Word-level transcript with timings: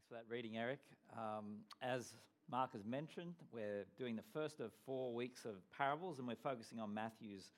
Thanks 0.00 0.08
for 0.08 0.14
that 0.14 0.32
reading, 0.34 0.56
Eric. 0.56 0.78
Um, 1.14 1.56
as 1.82 2.14
Mark 2.50 2.72
has 2.72 2.86
mentioned, 2.86 3.34
we're 3.52 3.84
doing 3.98 4.16
the 4.16 4.24
first 4.32 4.58
of 4.58 4.70
four 4.86 5.12
weeks 5.12 5.44
of 5.44 5.56
parables, 5.76 6.18
and 6.18 6.26
we're 6.26 6.36
focusing 6.36 6.80
on 6.80 6.94
Matthew's 6.94 7.50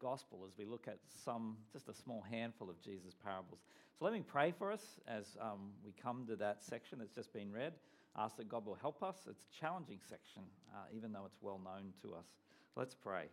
gospel 0.00 0.40
as 0.44 0.58
we 0.58 0.64
look 0.64 0.88
at 0.88 0.98
some, 1.24 1.56
just 1.72 1.88
a 1.88 1.94
small 1.94 2.20
handful 2.28 2.68
of 2.68 2.80
Jesus' 2.80 3.14
parables. 3.22 3.60
So 3.96 4.04
let 4.04 4.12
me 4.12 4.22
pray 4.26 4.52
for 4.58 4.72
us 4.72 4.98
as 5.06 5.36
um, 5.40 5.70
we 5.84 5.92
come 5.92 6.26
to 6.26 6.34
that 6.36 6.64
section 6.64 6.98
that's 6.98 7.12
just 7.12 7.32
been 7.32 7.52
read. 7.52 7.74
Ask 8.16 8.38
that 8.38 8.48
God 8.48 8.66
will 8.66 8.74
help 8.80 9.04
us. 9.04 9.18
It's 9.30 9.44
a 9.44 9.60
challenging 9.60 10.00
section, 10.02 10.42
uh, 10.74 10.86
even 10.92 11.12
though 11.12 11.26
it's 11.26 11.38
well 11.40 11.60
known 11.62 11.92
to 12.02 12.16
us. 12.16 12.26
Let's 12.74 12.96
pray. 12.96 13.26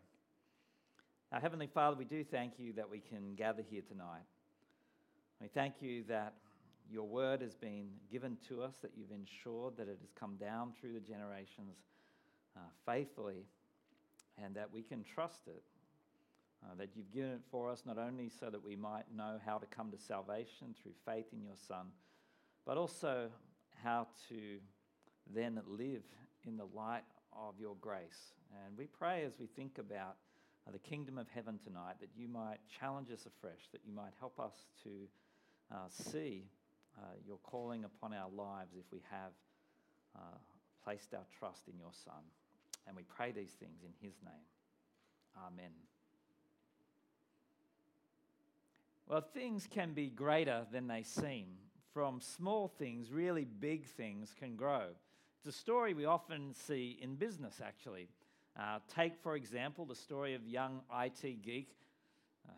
Our 1.31 1.39
Heavenly 1.39 1.67
Father, 1.73 1.97
we 1.97 2.05
do 2.05 2.23
thank 2.23 2.59
you 2.59 2.73
that 2.73 2.87
we 2.87 2.99
can 2.99 3.33
gather 3.33 3.63
here 3.67 3.81
tonight. 3.87 4.25
We 5.41 5.47
thank 5.47 5.81
you 5.81 6.03
that 6.09 6.35
your 6.91 7.07
word 7.07 7.41
has 7.41 7.55
been 7.55 7.87
given 8.11 8.37
to 8.49 8.61
us, 8.61 8.75
that 8.81 8.91
you've 8.95 9.11
ensured 9.11 9.77
that 9.77 9.87
it 9.87 9.97
has 10.01 10.11
come 10.19 10.35
down 10.35 10.73
through 10.79 10.93
the 10.93 10.99
generations 10.99 11.77
uh, 12.57 12.59
faithfully, 12.85 13.45
and 14.43 14.55
that 14.55 14.71
we 14.71 14.81
can 14.81 15.03
trust 15.03 15.47
it. 15.47 15.63
Uh, 16.63 16.75
that 16.77 16.89
you've 16.95 17.11
given 17.11 17.31
it 17.31 17.41
for 17.49 17.71
us 17.71 17.81
not 17.87 17.97
only 17.97 18.29
so 18.29 18.49
that 18.51 18.63
we 18.63 18.75
might 18.75 19.05
know 19.15 19.39
how 19.43 19.57
to 19.57 19.65
come 19.65 19.89
to 19.89 19.97
salvation 19.97 20.75
through 20.81 20.91
faith 21.05 21.25
in 21.33 21.41
your 21.41 21.55
Son, 21.67 21.87
but 22.67 22.77
also 22.77 23.29
how 23.83 24.05
to 24.29 24.59
then 25.33 25.59
live 25.67 26.03
in 26.45 26.57
the 26.57 26.67
light 26.75 27.03
of 27.33 27.55
your 27.59 27.75
grace. 27.81 28.33
And 28.65 28.77
we 28.77 28.85
pray 28.85 29.23
as 29.23 29.39
we 29.39 29.47
think 29.47 29.79
about 29.79 30.17
uh, 30.67 30.71
the 30.71 30.79
kingdom 30.79 31.17
of 31.17 31.27
heaven 31.33 31.57
tonight 31.63 31.95
that 31.99 32.09
you 32.15 32.27
might 32.27 32.59
challenge 32.79 33.09
us 33.11 33.25
afresh, 33.25 33.69
that 33.71 33.81
you 33.83 33.93
might 33.93 34.13
help 34.19 34.39
us 34.39 34.53
to 34.83 34.89
uh, 35.71 35.87
see 35.89 36.43
uh, 36.97 37.01
your 37.25 37.37
calling 37.43 37.83
upon 37.85 38.13
our 38.13 38.29
lives 38.29 38.73
if 38.77 38.85
we 38.91 39.01
have 39.09 39.31
uh, 40.15 40.37
placed 40.83 41.13
our 41.13 41.25
trust 41.37 41.67
in 41.67 41.77
your 41.79 41.91
Son. 42.05 42.23
And 42.87 42.95
we 42.95 43.03
pray 43.03 43.31
these 43.31 43.51
things 43.51 43.83
in 43.83 43.91
his 44.05 44.15
name. 44.23 44.33
Amen. 45.37 45.71
Well, 49.07 49.21
things 49.21 49.67
can 49.69 49.93
be 49.93 50.09
greater 50.09 50.65
than 50.71 50.87
they 50.87 51.03
seem. 51.03 51.47
From 51.93 52.21
small 52.21 52.67
things, 52.67 53.11
really 53.11 53.45
big 53.45 53.85
things 53.85 54.33
can 54.37 54.55
grow. 54.55 54.85
It's 55.39 55.55
a 55.55 55.59
story 55.59 55.93
we 55.93 56.05
often 56.05 56.53
see 56.53 56.97
in 57.01 57.15
business, 57.15 57.61
actually. 57.63 58.07
Uh, 58.59 58.79
take, 58.93 59.17
for 59.21 59.35
example, 59.35 59.85
the 59.85 59.95
story 59.95 60.33
of 60.33 60.47
young 60.47 60.81
IT 60.93 61.41
geek 61.41 61.75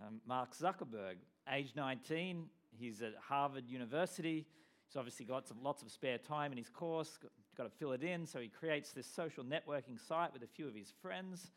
um, 0.02 0.22
Mark 0.26 0.56
Zuckerberg. 0.56 1.16
Age 1.52 1.74
19, 1.76 2.46
he's 2.78 3.02
at 3.02 3.14
Harvard 3.20 3.70
University. 3.70 4.46
He's 4.88 4.96
obviously 4.96 5.26
got 5.26 5.48
some, 5.48 5.58
lots 5.64 5.82
of 5.82 5.92
spare 5.92 6.18
time 6.18 6.52
in 6.52 6.58
his 6.58 6.70
course, 6.70 7.18
got, 7.22 7.32
got 7.58 7.64
to 7.64 7.70
fill 7.70 7.92
it 7.94 8.04
in. 8.04 8.26
So 8.26 8.40
he 8.40 8.48
creates 8.48 8.92
this 8.92 9.08
social 9.08 9.44
networking 9.44 10.00
site 10.00 10.34
with 10.34 10.44
a 10.44 10.48
few 10.48 10.68
of 10.68 10.76
his 10.76 10.94
friends. 11.02 11.52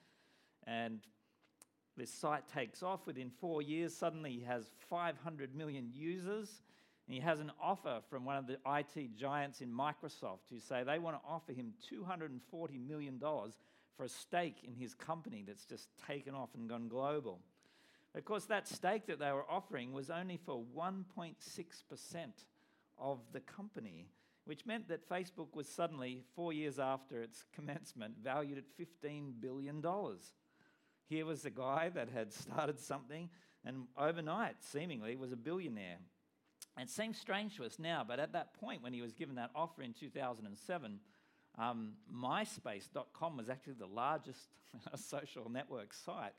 And 0.66 1.00
this 1.96 2.10
site 2.10 2.44
takes 2.52 2.82
off. 2.82 3.06
Within 3.06 3.30
four 3.30 3.62
years, 3.62 3.94
suddenly 3.94 4.32
he 4.32 4.44
has 4.44 4.70
500 4.88 5.54
million 5.54 5.90
users. 5.92 6.62
And 7.06 7.14
he 7.14 7.20
has 7.20 7.38
an 7.40 7.52
offer 7.62 8.00
from 8.10 8.24
one 8.24 8.36
of 8.36 8.46
the 8.46 8.58
IT 8.66 9.16
giants 9.16 9.60
in 9.60 9.72
Microsoft 9.72 10.50
who 10.50 10.58
say 10.58 10.82
they 10.82 10.98
want 10.98 11.16
to 11.16 11.28
offer 11.28 11.52
him 11.52 11.72
$240 11.92 12.86
million 12.86 13.20
for 13.20 14.04
a 14.04 14.08
stake 14.08 14.56
in 14.64 14.74
his 14.74 14.94
company 14.94 15.44
that's 15.46 15.64
just 15.64 15.88
taken 16.06 16.34
off 16.34 16.50
and 16.54 16.68
gone 16.68 16.88
global. 16.88 17.40
Of 18.16 18.24
course, 18.24 18.46
that 18.46 18.66
stake 18.66 19.06
that 19.08 19.18
they 19.18 19.30
were 19.30 19.44
offering 19.48 19.92
was 19.92 20.08
only 20.08 20.38
for 20.38 20.64
1.6% 20.74 21.34
of 22.98 23.18
the 23.32 23.40
company, 23.40 24.08
which 24.46 24.64
meant 24.64 24.88
that 24.88 25.06
Facebook 25.06 25.54
was 25.54 25.68
suddenly, 25.68 26.22
four 26.34 26.54
years 26.54 26.78
after 26.78 27.20
its 27.20 27.44
commencement, 27.54 28.14
valued 28.24 28.56
at 28.56 28.64
$15 29.04 29.34
billion. 29.38 29.84
Here 31.08 31.26
was 31.26 31.44
a 31.44 31.50
guy 31.50 31.90
that 31.94 32.08
had 32.08 32.32
started 32.32 32.80
something 32.80 33.28
and 33.66 33.86
overnight, 33.98 34.56
seemingly, 34.60 35.14
was 35.16 35.32
a 35.32 35.36
billionaire. 35.36 35.98
It 36.78 36.88
seems 36.88 37.18
strange 37.18 37.56
to 37.56 37.64
us 37.64 37.78
now, 37.78 38.02
but 38.06 38.18
at 38.18 38.32
that 38.32 38.54
point, 38.54 38.82
when 38.82 38.94
he 38.94 39.02
was 39.02 39.12
given 39.12 39.34
that 39.34 39.50
offer 39.54 39.82
in 39.82 39.92
2007, 39.92 41.00
um, 41.58 41.92
MySpace.com 42.14 43.36
was 43.36 43.50
actually 43.50 43.74
the 43.74 43.86
largest 43.86 44.48
social 44.96 45.50
network 45.50 45.92
site 45.92 46.32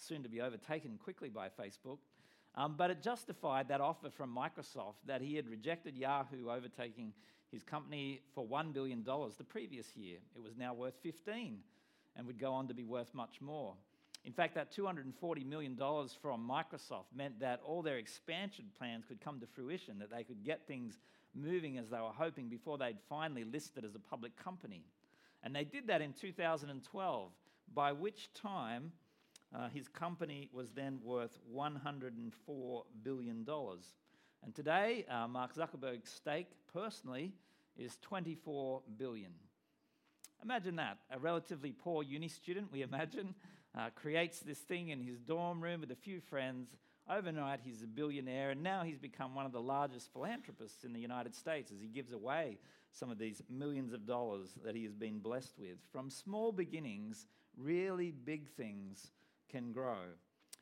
soon 0.00 0.22
to 0.22 0.28
be 0.28 0.40
overtaken 0.40 0.98
quickly 1.02 1.28
by 1.28 1.48
Facebook. 1.48 1.98
Um, 2.54 2.74
but 2.76 2.90
it 2.90 3.02
justified 3.02 3.68
that 3.68 3.80
offer 3.80 4.10
from 4.10 4.34
Microsoft 4.34 4.96
that 5.06 5.20
he 5.20 5.36
had 5.36 5.48
rejected 5.48 5.96
Yahoo 5.96 6.50
overtaking 6.50 7.12
his 7.52 7.62
company 7.62 8.20
for 8.34 8.46
$1 8.46 8.72
billion 8.72 9.04
the 9.04 9.44
previous 9.44 9.96
year. 9.96 10.18
It 10.34 10.42
was 10.42 10.56
now 10.56 10.74
worth 10.74 10.94
15 11.02 11.58
and 12.16 12.26
would 12.26 12.38
go 12.38 12.52
on 12.52 12.68
to 12.68 12.74
be 12.74 12.84
worth 12.84 13.14
much 13.14 13.40
more. 13.40 13.74
In 14.24 14.32
fact, 14.32 14.54
that 14.56 14.74
$240 14.74 15.46
million 15.46 15.76
from 16.20 16.50
Microsoft 16.50 17.06
meant 17.14 17.38
that 17.40 17.60
all 17.64 17.82
their 17.82 17.98
expansion 17.98 18.66
plans 18.76 19.04
could 19.06 19.20
come 19.20 19.40
to 19.40 19.46
fruition, 19.46 19.98
that 20.00 20.10
they 20.10 20.24
could 20.24 20.44
get 20.44 20.66
things 20.66 20.98
moving 21.34 21.78
as 21.78 21.88
they 21.88 21.98
were 21.98 22.12
hoping 22.14 22.48
before 22.48 22.76
they'd 22.76 22.98
finally 23.08 23.44
listed 23.44 23.84
as 23.84 23.94
a 23.94 23.98
public 23.98 24.36
company. 24.36 24.84
And 25.42 25.54
they 25.54 25.64
did 25.64 25.86
that 25.86 26.02
in 26.02 26.12
2012, 26.12 27.30
by 27.72 27.92
which 27.92 28.28
time 28.34 28.92
uh, 29.54 29.68
his 29.68 29.88
company 29.88 30.48
was 30.52 30.70
then 30.72 31.00
worth 31.02 31.38
$104 31.54 32.82
billion. 33.02 33.46
And 34.44 34.54
today, 34.54 35.06
uh, 35.10 35.26
Mark 35.26 35.54
Zuckerberg's 35.54 36.10
stake 36.10 36.50
personally 36.72 37.32
is 37.76 37.96
24 38.02 38.82
billion. 38.96 39.32
Imagine 40.42 40.76
that. 40.76 40.98
A 41.10 41.18
relatively 41.18 41.72
poor 41.72 42.02
uni 42.02 42.28
student, 42.28 42.70
we 42.70 42.82
imagine, 42.90 43.34
uh, 43.76 43.90
creates 43.94 44.40
this 44.40 44.58
thing 44.58 44.90
in 44.90 45.00
his 45.00 45.18
dorm 45.20 45.62
room 45.62 45.80
with 45.80 45.90
a 45.90 45.96
few 45.96 46.20
friends. 46.20 46.76
Overnight, 47.10 47.60
he's 47.64 47.82
a 47.82 47.86
billionaire, 47.86 48.50
and 48.50 48.62
now 48.62 48.82
he's 48.82 48.98
become 48.98 49.34
one 49.34 49.46
of 49.46 49.52
the 49.52 49.60
largest 49.62 50.12
philanthropists 50.12 50.84
in 50.84 50.92
the 50.92 51.00
United 51.00 51.34
States 51.34 51.72
as 51.72 51.80
he 51.80 51.88
gives 51.88 52.12
away 52.12 52.58
some 52.92 53.10
of 53.10 53.18
these 53.18 53.42
millions 53.48 53.94
of 53.94 54.06
dollars 54.06 54.50
that 54.62 54.76
he 54.76 54.84
has 54.84 54.94
been 54.94 55.18
blessed 55.18 55.54
with. 55.58 55.78
From 55.90 56.10
small 56.10 56.52
beginnings, 56.52 57.26
really 57.56 58.10
big 58.10 58.46
things 58.50 59.10
can 59.48 59.72
grow. 59.72 59.98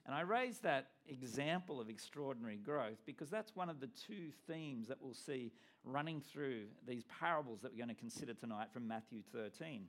And 0.06 0.14
I 0.14 0.20
raise 0.20 0.58
that 0.58 0.90
example 1.08 1.80
of 1.80 1.90
extraordinary 1.90 2.58
growth 2.58 2.98
because 3.04 3.28
that's 3.28 3.56
one 3.56 3.68
of 3.68 3.80
the 3.80 3.88
two 3.88 4.30
themes 4.46 4.86
that 4.86 4.98
we'll 5.00 5.14
see 5.14 5.52
running 5.84 6.20
through 6.20 6.62
these 6.86 7.04
parables 7.20 7.60
that 7.62 7.72
we're 7.72 7.78
going 7.84 7.88
to 7.88 8.00
consider 8.00 8.32
tonight 8.32 8.68
from 8.72 8.86
Matthew 8.86 9.22
13. 9.32 9.86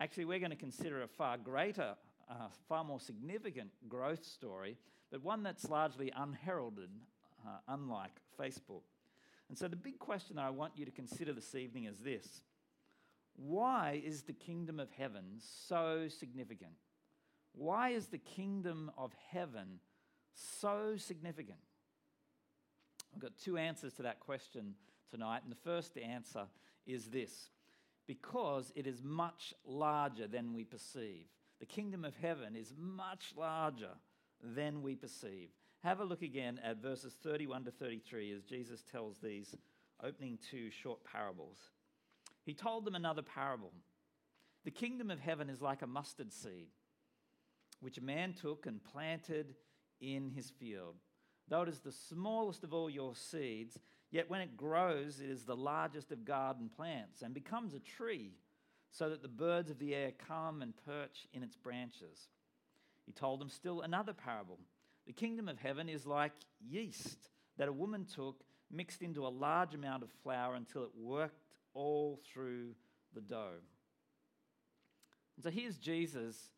Actually, 0.00 0.26
we're 0.26 0.38
going 0.38 0.50
to 0.50 0.56
consider 0.56 1.02
a 1.02 1.08
far 1.08 1.38
greater, 1.38 1.94
uh, 2.30 2.48
far 2.68 2.84
more 2.84 3.00
significant 3.00 3.70
growth 3.88 4.24
story, 4.24 4.76
but 5.10 5.22
one 5.22 5.42
that's 5.42 5.68
largely 5.68 6.12
unheralded, 6.14 6.90
uh, 7.46 7.58
unlike 7.68 8.20
Facebook. 8.38 8.82
And 9.48 9.56
so, 9.56 9.66
the 9.66 9.76
big 9.76 9.98
question 9.98 10.36
that 10.36 10.44
I 10.44 10.50
want 10.50 10.74
you 10.76 10.84
to 10.84 10.90
consider 10.90 11.32
this 11.32 11.54
evening 11.54 11.84
is 11.84 11.98
this 11.98 12.42
Why 13.34 14.00
is 14.04 14.22
the 14.22 14.34
kingdom 14.34 14.78
of 14.78 14.90
heaven 14.90 15.24
so 15.40 16.06
significant? 16.08 16.72
Why 17.52 17.90
is 17.90 18.06
the 18.06 18.18
kingdom 18.18 18.90
of 18.96 19.12
heaven 19.30 19.80
so 20.32 20.96
significant? 20.96 21.58
I've 23.14 23.20
got 23.20 23.38
two 23.42 23.56
answers 23.56 23.94
to 23.94 24.02
that 24.02 24.20
question 24.20 24.74
tonight. 25.10 25.42
And 25.42 25.50
the 25.50 25.56
first 25.56 25.96
answer 25.98 26.46
is 26.86 27.06
this 27.06 27.50
because 28.06 28.72
it 28.74 28.86
is 28.86 29.02
much 29.02 29.52
larger 29.64 30.26
than 30.26 30.54
we 30.54 30.64
perceive. 30.64 31.26
The 31.60 31.66
kingdom 31.66 32.04
of 32.04 32.16
heaven 32.16 32.54
is 32.56 32.72
much 32.76 33.34
larger 33.36 33.90
than 34.42 34.82
we 34.82 34.94
perceive. 34.94 35.50
Have 35.82 36.00
a 36.00 36.04
look 36.04 36.22
again 36.22 36.60
at 36.64 36.82
verses 36.82 37.16
31 37.22 37.64
to 37.64 37.70
33 37.70 38.32
as 38.32 38.42
Jesus 38.42 38.82
tells 38.90 39.18
these 39.18 39.54
opening 40.02 40.38
two 40.50 40.70
short 40.70 41.04
parables. 41.04 41.58
He 42.44 42.54
told 42.54 42.84
them 42.84 42.94
another 42.94 43.22
parable. 43.22 43.72
The 44.64 44.70
kingdom 44.70 45.10
of 45.10 45.20
heaven 45.20 45.50
is 45.50 45.60
like 45.60 45.82
a 45.82 45.86
mustard 45.86 46.32
seed 46.32 46.68
which 47.80 47.98
a 47.98 48.04
man 48.04 48.32
took 48.32 48.66
and 48.66 48.82
planted 48.82 49.54
in 50.00 50.30
his 50.30 50.50
field. 50.50 50.96
Though 51.48 51.62
it 51.62 51.68
is 51.68 51.80
the 51.80 51.92
smallest 51.92 52.64
of 52.64 52.74
all 52.74 52.90
your 52.90 53.14
seeds, 53.14 53.78
yet 54.10 54.28
when 54.28 54.40
it 54.40 54.56
grows, 54.56 55.20
it 55.20 55.30
is 55.30 55.44
the 55.44 55.56
largest 55.56 56.12
of 56.12 56.24
garden 56.24 56.70
plants 56.74 57.22
and 57.22 57.32
becomes 57.32 57.74
a 57.74 57.80
tree, 57.80 58.32
so 58.90 59.08
that 59.10 59.22
the 59.22 59.28
birds 59.28 59.70
of 59.70 59.78
the 59.78 59.94
air 59.94 60.12
come 60.26 60.62
and 60.62 60.72
perch 60.84 61.26
in 61.32 61.42
its 61.42 61.56
branches. 61.56 62.28
He 63.06 63.12
told 63.12 63.40
them 63.40 63.48
still 63.48 63.82
another 63.82 64.12
parable. 64.12 64.58
The 65.06 65.12
kingdom 65.12 65.48
of 65.48 65.58
heaven 65.58 65.88
is 65.88 66.06
like 66.06 66.32
yeast 66.60 67.30
that 67.56 67.68
a 67.68 67.72
woman 67.72 68.04
took, 68.04 68.42
mixed 68.70 69.02
into 69.02 69.26
a 69.26 69.28
large 69.28 69.74
amount 69.74 70.02
of 70.02 70.10
flour 70.22 70.54
until 70.54 70.82
it 70.82 70.90
worked 70.94 71.44
all 71.74 72.20
through 72.32 72.74
the 73.14 73.20
dough. 73.20 73.60
And 75.36 75.44
so 75.44 75.50
here's 75.50 75.78
Jesus 75.78 76.50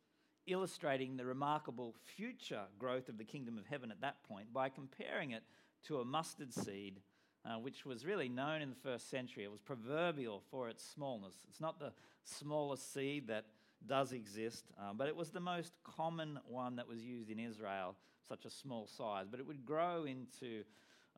illustrating 0.51 1.17
the 1.17 1.25
remarkable 1.25 1.95
future 2.17 2.63
growth 2.79 3.09
of 3.09 3.19
the 3.19 3.25
kingdom 3.25 3.59
of 3.59 3.67
heaven 3.67 3.91
at 3.91 4.01
that 4.01 4.23
point 4.25 4.53
by 4.53 4.69
comparing 4.69 5.31
it 5.31 5.43
to 5.85 6.01
a 6.01 6.05
mustard 6.05 6.53
seed 6.53 7.01
uh, 7.45 7.59
which 7.59 7.87
was 7.87 8.05
really 8.05 8.29
known 8.29 8.63
in 8.63 8.71
the 8.71 8.77
first 8.77 9.11
century. 9.11 9.45
It 9.45 9.51
was 9.51 9.61
proverbial 9.61 10.43
for 10.51 10.69
its 10.69 10.85
smallness. 10.85 11.35
It's 11.49 11.61
not 11.61 11.79
the 11.79 11.93
smallest 12.25 12.93
seed 12.93 13.29
that 13.29 13.47
does 13.87 14.13
exist, 14.13 14.67
um, 14.79 14.97
but 14.97 15.09
it 15.09 15.17
was 15.17 15.31
the 15.31 15.41
most 15.41 15.73
common 15.85 16.39
one 16.47 16.77
that 16.77 16.87
was 16.87 17.03
used 17.03 17.31
in 17.31 17.39
Israel, 17.39 17.97
such 18.29 18.45
a 18.45 18.51
small 18.51 18.87
size. 18.87 19.27
But 19.31 19.41
it 19.41 19.47
would 19.47 19.65
grow 19.65 20.05
into 20.05 20.65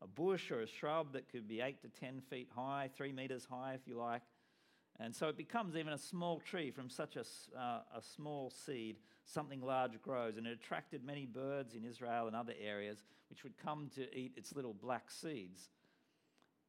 a 0.01 0.07
bush 0.07 0.51
or 0.51 0.61
a 0.61 0.67
shrub 0.67 1.13
that 1.13 1.29
could 1.29 1.49
be 1.49 1.61
8 1.61 1.83
to 1.83 1.89
10 1.89 2.21
feet 2.31 2.49
high, 2.55 2.89
3 2.97 3.13
meters 3.13 3.47
high, 3.51 3.75
if 3.75 3.81
you 3.87 3.97
like. 3.97 4.23
And 5.01 5.15
so 5.15 5.29
it 5.29 5.37
becomes 5.37 5.75
even 5.77 5.93
a 5.93 5.99
small 5.99 6.41
tree 6.41 6.71
from 6.71 6.89
such 6.89 7.17
a, 7.17 7.25
uh, 7.59 7.81
a 7.97 8.03
small 8.03 8.51
seed, 8.51 8.97
something 9.25 9.61
large 9.61 10.01
grows. 10.03 10.37
And 10.37 10.47
it 10.47 10.53
attracted 10.53 11.05
many 11.05 11.27
birds 11.27 11.75
in 11.75 11.85
Israel 11.85 12.27
and 12.27 12.37
other 12.37 12.55
areas 12.63 13.03
which 13.31 13.43
would 13.43 13.57
come 13.57 13.91
to 13.95 14.03
eat 14.17 14.33
its 14.37 14.55
little 14.55 14.75
black 14.75 15.11
seeds. 15.11 15.71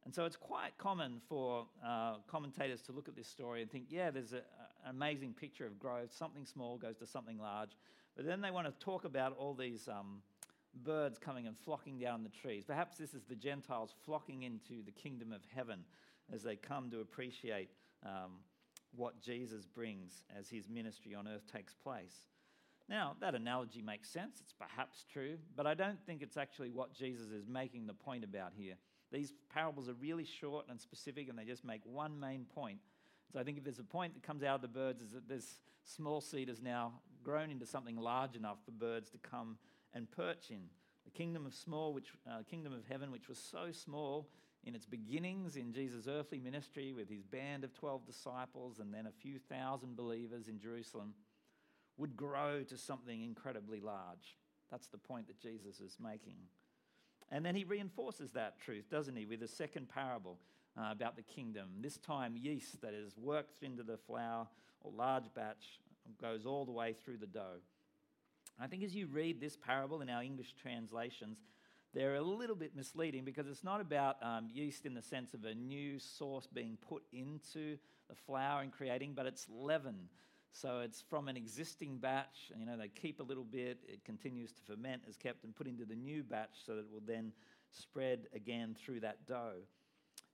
And 0.06 0.14
so 0.14 0.26
it's 0.26 0.36
quite 0.36 0.78
common 0.78 1.22
for 1.30 1.66
uh, 1.86 2.16
commentators 2.28 2.82
to 2.84 2.92
look 2.92 3.08
at 3.08 3.16
this 3.16 3.28
story 3.28 3.62
and 3.62 3.72
think, 3.72 3.86
yeah, 3.90 4.12
there's 4.12 4.34
a, 4.34 4.38
an 4.86 4.90
amazing 4.90 5.34
picture 5.34 5.66
of 5.66 5.80
growth. 5.80 6.14
Something 6.14 6.46
small 6.46 6.78
goes 6.78 6.98
to 6.98 7.08
something 7.08 7.38
large. 7.38 7.78
But 8.16 8.26
then 8.26 8.42
they 8.42 8.52
want 8.52 8.68
to 8.68 8.86
talk 8.86 9.06
about 9.06 9.36
all 9.38 9.54
these 9.54 9.88
um, 9.88 10.22
birds 10.84 11.18
coming 11.20 11.48
and 11.48 11.58
flocking 11.58 12.00
down 12.00 12.24
the 12.24 12.30
trees. 12.30 12.64
Perhaps 12.66 12.98
this 12.98 13.14
is 13.14 13.24
the 13.24 13.36
Gentiles 13.36 13.94
flocking 14.06 14.44
into 14.44 14.84
the 14.84 14.92
kingdom 14.92 15.32
of 15.32 15.42
heaven 15.56 15.80
as 16.34 16.44
they 16.44 16.56
come 16.56 16.90
to 16.92 17.02
appreciate 17.02 17.70
um, 18.06 18.40
what 18.96 19.22
Jesus 19.22 19.66
brings 19.66 20.24
as 20.38 20.50
his 20.50 20.70
ministry 20.70 21.16
on 21.16 21.28
earth 21.28 21.46
takes 21.52 21.74
place. 21.74 22.26
Now, 22.90 23.16
that 23.22 23.34
analogy 23.34 23.82
makes 23.82 24.10
sense. 24.10 24.40
It's 24.42 24.54
perhaps 24.54 25.06
true, 25.12 25.38
but 25.56 25.66
I 25.66 25.74
don't 25.74 26.04
think 26.06 26.22
it's 26.22 26.38
actually 26.38 26.70
what 26.70 26.94
Jesus 26.94 27.32
is 27.32 27.48
making 27.48 27.88
the 27.88 27.94
point 27.94 28.24
about 28.24 28.52
here. 28.56 28.76
These 29.12 29.34
parables 29.54 29.88
are 29.88 29.94
really 29.94 30.26
short 30.26 30.66
and 30.70 30.80
specific, 30.80 31.30
and 31.30 31.38
they 31.38 31.46
just 31.46 31.64
make 31.64 31.82
one 31.86 32.20
main 32.20 32.46
point. 32.46 32.80
So 33.32 33.40
I 33.40 33.44
think 33.44 33.58
if 33.58 33.64
there's 33.64 33.80
a 33.80 33.84
point 33.84 34.14
that 34.16 34.24
comes 34.24 34.44
out 34.44 34.56
of 34.56 34.62
the 34.62 34.68
birds, 34.68 35.02
is 35.02 35.12
that 35.12 35.30
this 35.30 35.60
small 35.84 36.20
seed 36.20 36.50
has 36.50 36.62
now 36.62 36.94
grown 37.24 37.50
into 37.50 37.66
something 37.66 37.96
large 37.96 38.36
enough 38.36 38.58
for 38.66 38.72
birds 38.72 39.10
to 39.12 39.18
come 39.18 39.58
and 39.94 40.12
perch 40.12 40.50
in. 40.50 40.64
The 41.06 41.12
kingdom 41.12 41.46
of 41.46 41.54
small, 41.54 41.94
which 41.94 42.10
uh, 42.30 42.44
kingdom 42.50 42.74
of 42.74 42.86
heaven, 42.90 43.12
which 43.12 43.30
was 43.30 43.38
so 43.38 43.72
small 43.72 44.28
in 44.66 44.76
its 44.76 44.86
beginnings 44.86 45.56
in 45.56 45.74
Jesus' 45.74 46.08
earthly 46.08 46.40
ministry 46.40 46.94
with 46.94 47.10
his 47.10 47.24
band 47.24 47.64
of 47.64 47.74
12 47.74 48.06
disciples 48.06 48.80
and 48.80 48.94
then 48.94 49.06
a 49.06 49.22
few 49.22 49.38
thousand 49.38 49.96
believers 49.96 50.48
in 50.48 50.60
Jerusalem, 50.60 51.14
would 51.98 52.16
grow 52.16 52.64
to 52.64 52.78
something 52.78 53.22
incredibly 53.22 53.80
large. 53.80 54.38
That's 54.72 54.88
the 54.88 54.98
point 54.98 55.28
that 55.28 55.40
Jesus 55.40 55.80
is 55.80 55.98
making. 56.02 56.38
And 57.32 57.46
then 57.46 57.56
he 57.56 57.64
reinforces 57.64 58.32
that 58.32 58.60
truth, 58.60 58.90
doesn't 58.90 59.16
he, 59.16 59.26
with 59.26 59.44
a 59.44 59.48
second 59.48 59.90
parable 59.90 60.40
uh, 60.78 60.90
about 60.92 61.16
the 61.16 61.22
kingdom. 61.22 61.70
This 61.82 61.98
time, 61.98 62.36
yeast 62.36 62.82
that 62.82 62.94
is 62.94 63.18
worked 63.18 63.64
into 63.64 63.84
the 63.84 63.98
flour 63.98 64.48
or 64.82 64.92
large 64.92 65.26
batch 65.36 65.80
goes 66.22 66.46
all 66.46 66.66
the 66.66 66.72
way 66.72 66.94
through 66.94 67.18
the 67.18 67.28
dough. 67.28 67.62
I 68.60 68.68
think 68.68 68.84
as 68.84 68.96
you 68.96 69.08
read 69.08 69.40
this 69.40 69.58
parable 69.58 70.02
in 70.02 70.10
our 70.10 70.22
English 70.22 70.54
translations, 70.62 71.38
they're 71.94 72.16
a 72.16 72.22
little 72.22 72.56
bit 72.56 72.76
misleading 72.76 73.24
because 73.24 73.48
it's 73.48 73.64
not 73.64 73.82
about 73.82 74.18
um, 74.22 74.48
yeast 74.52 74.86
in 74.86 74.94
the 74.94 75.02
sense 75.02 75.34
of 75.34 75.46
a 75.46 75.54
new 75.54 76.00
source 76.00 76.48
being 76.48 76.78
put 76.88 77.04
into 77.12 77.78
the 78.10 78.16
flour 78.26 78.62
and 78.62 78.72
creating, 78.72 79.14
but 79.16 79.26
it's 79.26 79.48
leaven 79.50 80.10
so 80.54 80.82
it's 80.82 81.02
from 81.02 81.28
an 81.28 81.36
existing 81.36 81.98
batch. 81.98 82.52
You 82.58 82.68
know, 82.68 82.78
they 82.78 82.88
keep 82.88 83.20
a 83.20 83.24
little 83.24 83.44
bit, 83.44 83.80
it 83.88 84.06
continues 84.06 84.52
to 84.54 84.62
ferment, 84.62 85.02
is 85.10 85.18
kept 85.18 85.44
and 85.44 85.56
put 85.56 85.66
into 85.66 85.84
the 85.84 85.96
new 85.96 86.24
batch 86.24 86.52
so 86.66 86.76
that 86.76 86.82
it 86.82 86.92
will 86.92 87.02
then 87.06 87.34
spread 87.72 88.28
again 88.36 88.76
through 88.80 89.00
that 89.00 89.26
dough. 89.26 89.64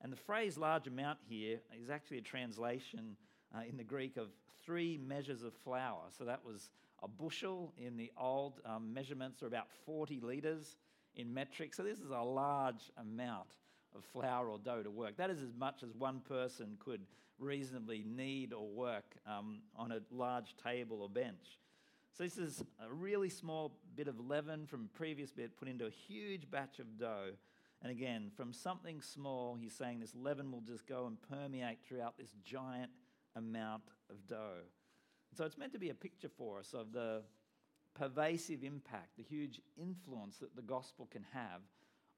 And 0.01 0.11
the 0.11 0.17
phrase 0.17 0.57
large 0.57 0.88
amount 0.88 1.19
here 1.27 1.59
is 1.81 1.89
actually 1.89 2.17
a 2.17 2.21
translation 2.21 3.15
uh, 3.56 3.61
in 3.67 3.77
the 3.77 3.83
Greek 3.83 4.17
of 4.17 4.27
three 4.63 4.97
measures 4.97 5.44
of 5.44 5.53
flour. 5.63 6.01
So 6.17 6.25
that 6.25 6.44
was 6.45 6.69
a 7.01 7.07
bushel 7.07 7.73
in 7.77 7.95
the 7.95 8.11
old 8.19 8.59
um, 8.65 8.94
measurements, 8.94 9.41
are 9.41 9.47
about 9.47 9.67
40 9.85 10.19
litres 10.19 10.75
in 11.15 11.33
metric. 11.33 11.73
So 11.73 11.83
this 11.83 12.00
is 12.00 12.11
a 12.11 12.21
large 12.21 12.91
amount 12.97 13.50
of 13.95 14.03
flour 14.06 14.50
or 14.50 14.59
dough 14.59 14.83
to 14.83 14.91
work. 14.91 15.17
That 15.17 15.29
is 15.29 15.41
as 15.41 15.53
much 15.57 15.83
as 15.83 15.94
one 15.94 16.21
person 16.21 16.77
could 16.79 17.01
reasonably 17.39 18.03
need 18.06 18.53
or 18.53 18.67
work 18.67 19.15
um, 19.25 19.61
on 19.75 19.91
a 19.91 20.00
large 20.11 20.56
table 20.63 21.01
or 21.01 21.09
bench. 21.09 21.59
So 22.11 22.23
this 22.23 22.38
is 22.38 22.63
a 22.83 22.94
really 22.94 23.29
small 23.29 23.77
bit 23.95 24.07
of 24.07 24.19
leaven 24.19 24.65
from 24.67 24.89
a 24.94 24.97
previous 24.97 25.31
bit 25.31 25.57
put 25.57 25.67
into 25.67 25.85
a 25.85 25.89
huge 25.89 26.50
batch 26.51 26.79
of 26.79 26.97
dough. 26.97 27.31
And 27.81 27.91
again, 27.91 28.29
from 28.35 28.51
something 28.51 29.01
small, 29.01 29.56
he's 29.56 29.73
saying 29.73 30.01
this 30.01 30.13
leaven 30.13 30.51
will 30.51 30.61
just 30.61 30.85
go 30.85 31.07
and 31.07 31.17
permeate 31.21 31.77
throughout 31.88 32.17
this 32.17 32.33
giant 32.44 32.91
amount 33.38 33.83
of 34.09 34.27
dough. 34.27 34.65
And 35.29 35.38
so 35.38 35.45
it's 35.45 35.57
meant 35.57 35.71
to 35.73 35.79
be 35.79 35.89
a 35.89 35.94
picture 35.94 36.29
for 36.29 36.59
us 36.59 36.73
of 36.73 36.91
the 36.91 37.21
pervasive 38.00 38.63
impact, 38.63 39.18
the 39.18 39.24
huge 39.24 39.60
influence 39.78 40.38
that 40.38 40.56
the 40.56 40.62
gospel 40.62 41.07
can 41.12 41.25
have 41.34 41.62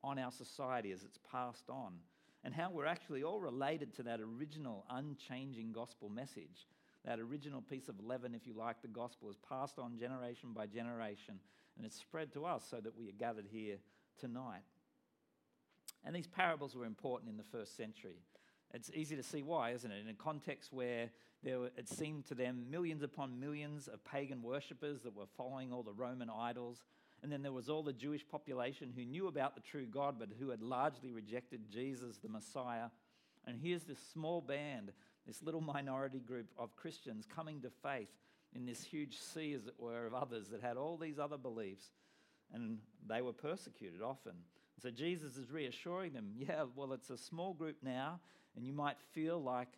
on 0.03 0.19
our 0.19 0.31
society 0.31 0.91
as 0.91 1.03
it's 1.03 1.19
passed 1.31 1.69
on 1.69 1.93
and 2.43 2.53
how 2.53 2.69
we're 2.71 2.85
actually 2.85 3.23
all 3.23 3.39
related 3.39 3.93
to 3.95 4.03
that 4.03 4.19
original, 4.19 4.85
unchanging 4.89 5.71
gospel 5.71 6.09
message. 6.09 6.67
That 7.05 7.19
original 7.19 7.61
piece 7.61 7.89
of 7.89 7.99
leaven, 7.99 8.35
if 8.35 8.45
you 8.45 8.53
like, 8.53 8.81
the 8.81 8.87
gospel 8.87 9.29
is 9.29 9.37
passed 9.47 9.79
on 9.79 9.97
generation 9.97 10.53
by 10.53 10.67
generation, 10.67 11.39
and 11.75 11.85
it's 11.85 11.97
spread 11.97 12.31
to 12.33 12.45
us 12.45 12.63
so 12.69 12.77
that 12.77 12.95
we 12.95 13.09
are 13.09 13.13
gathered 13.17 13.47
here 13.51 13.77
tonight. 14.19 14.61
And 16.03 16.15
these 16.15 16.27
parables 16.27 16.75
were 16.75 16.85
important 16.85 17.31
in 17.31 17.37
the 17.37 17.43
first 17.43 17.75
century. 17.75 18.21
It's 18.73 18.91
easy 18.93 19.15
to 19.15 19.23
see 19.23 19.41
why, 19.41 19.71
isn't 19.71 19.91
it? 19.91 19.99
In 19.99 20.09
a 20.09 20.13
context 20.13 20.71
where 20.71 21.09
there 21.43 21.65
it 21.77 21.89
seemed 21.89 22.25
to 22.27 22.35
them 22.35 22.65
millions 22.69 23.01
upon 23.03 23.39
millions 23.39 23.87
of 23.87 24.03
pagan 24.03 24.41
worshippers 24.43 25.01
that 25.01 25.15
were 25.15 25.25
following 25.37 25.71
all 25.71 25.83
the 25.83 25.93
Roman 25.93 26.29
idols, 26.29 26.83
and 27.23 27.31
then 27.31 27.43
there 27.43 27.51
was 27.51 27.69
all 27.69 27.83
the 27.83 27.93
Jewish 27.93 28.27
population 28.27 28.91
who 28.95 29.05
knew 29.05 29.27
about 29.27 29.55
the 29.55 29.61
true 29.61 29.85
God, 29.85 30.15
but 30.17 30.29
who 30.39 30.49
had 30.49 30.61
largely 30.61 31.11
rejected 31.11 31.69
Jesus, 31.71 32.17
the 32.17 32.29
Messiah. 32.29 32.87
And 33.45 33.59
here's 33.61 33.83
this 33.83 33.99
small 34.13 34.41
band, 34.41 34.91
this 35.27 35.43
little 35.43 35.61
minority 35.61 36.19
group 36.19 36.47
of 36.57 36.75
Christians 36.75 37.27
coming 37.27 37.61
to 37.61 37.69
faith 37.83 38.09
in 38.55 38.65
this 38.65 38.83
huge 38.83 39.17
sea, 39.17 39.53
as 39.53 39.67
it 39.67 39.75
were, 39.77 40.05
of 40.05 40.13
others 40.13 40.49
that 40.49 40.61
had 40.61 40.77
all 40.77 40.97
these 40.97 41.19
other 41.19 41.37
beliefs. 41.37 41.91
And 42.53 42.79
they 43.07 43.21
were 43.21 43.33
persecuted 43.33 44.01
often. 44.01 44.33
So 44.81 44.89
Jesus 44.89 45.37
is 45.37 45.51
reassuring 45.51 46.13
them, 46.13 46.31
yeah, 46.35 46.65
well, 46.75 46.91
it's 46.91 47.11
a 47.11 47.17
small 47.17 47.53
group 47.53 47.77
now, 47.83 48.19
and 48.55 48.65
you 48.65 48.73
might 48.73 48.97
feel 49.13 49.41
like 49.41 49.69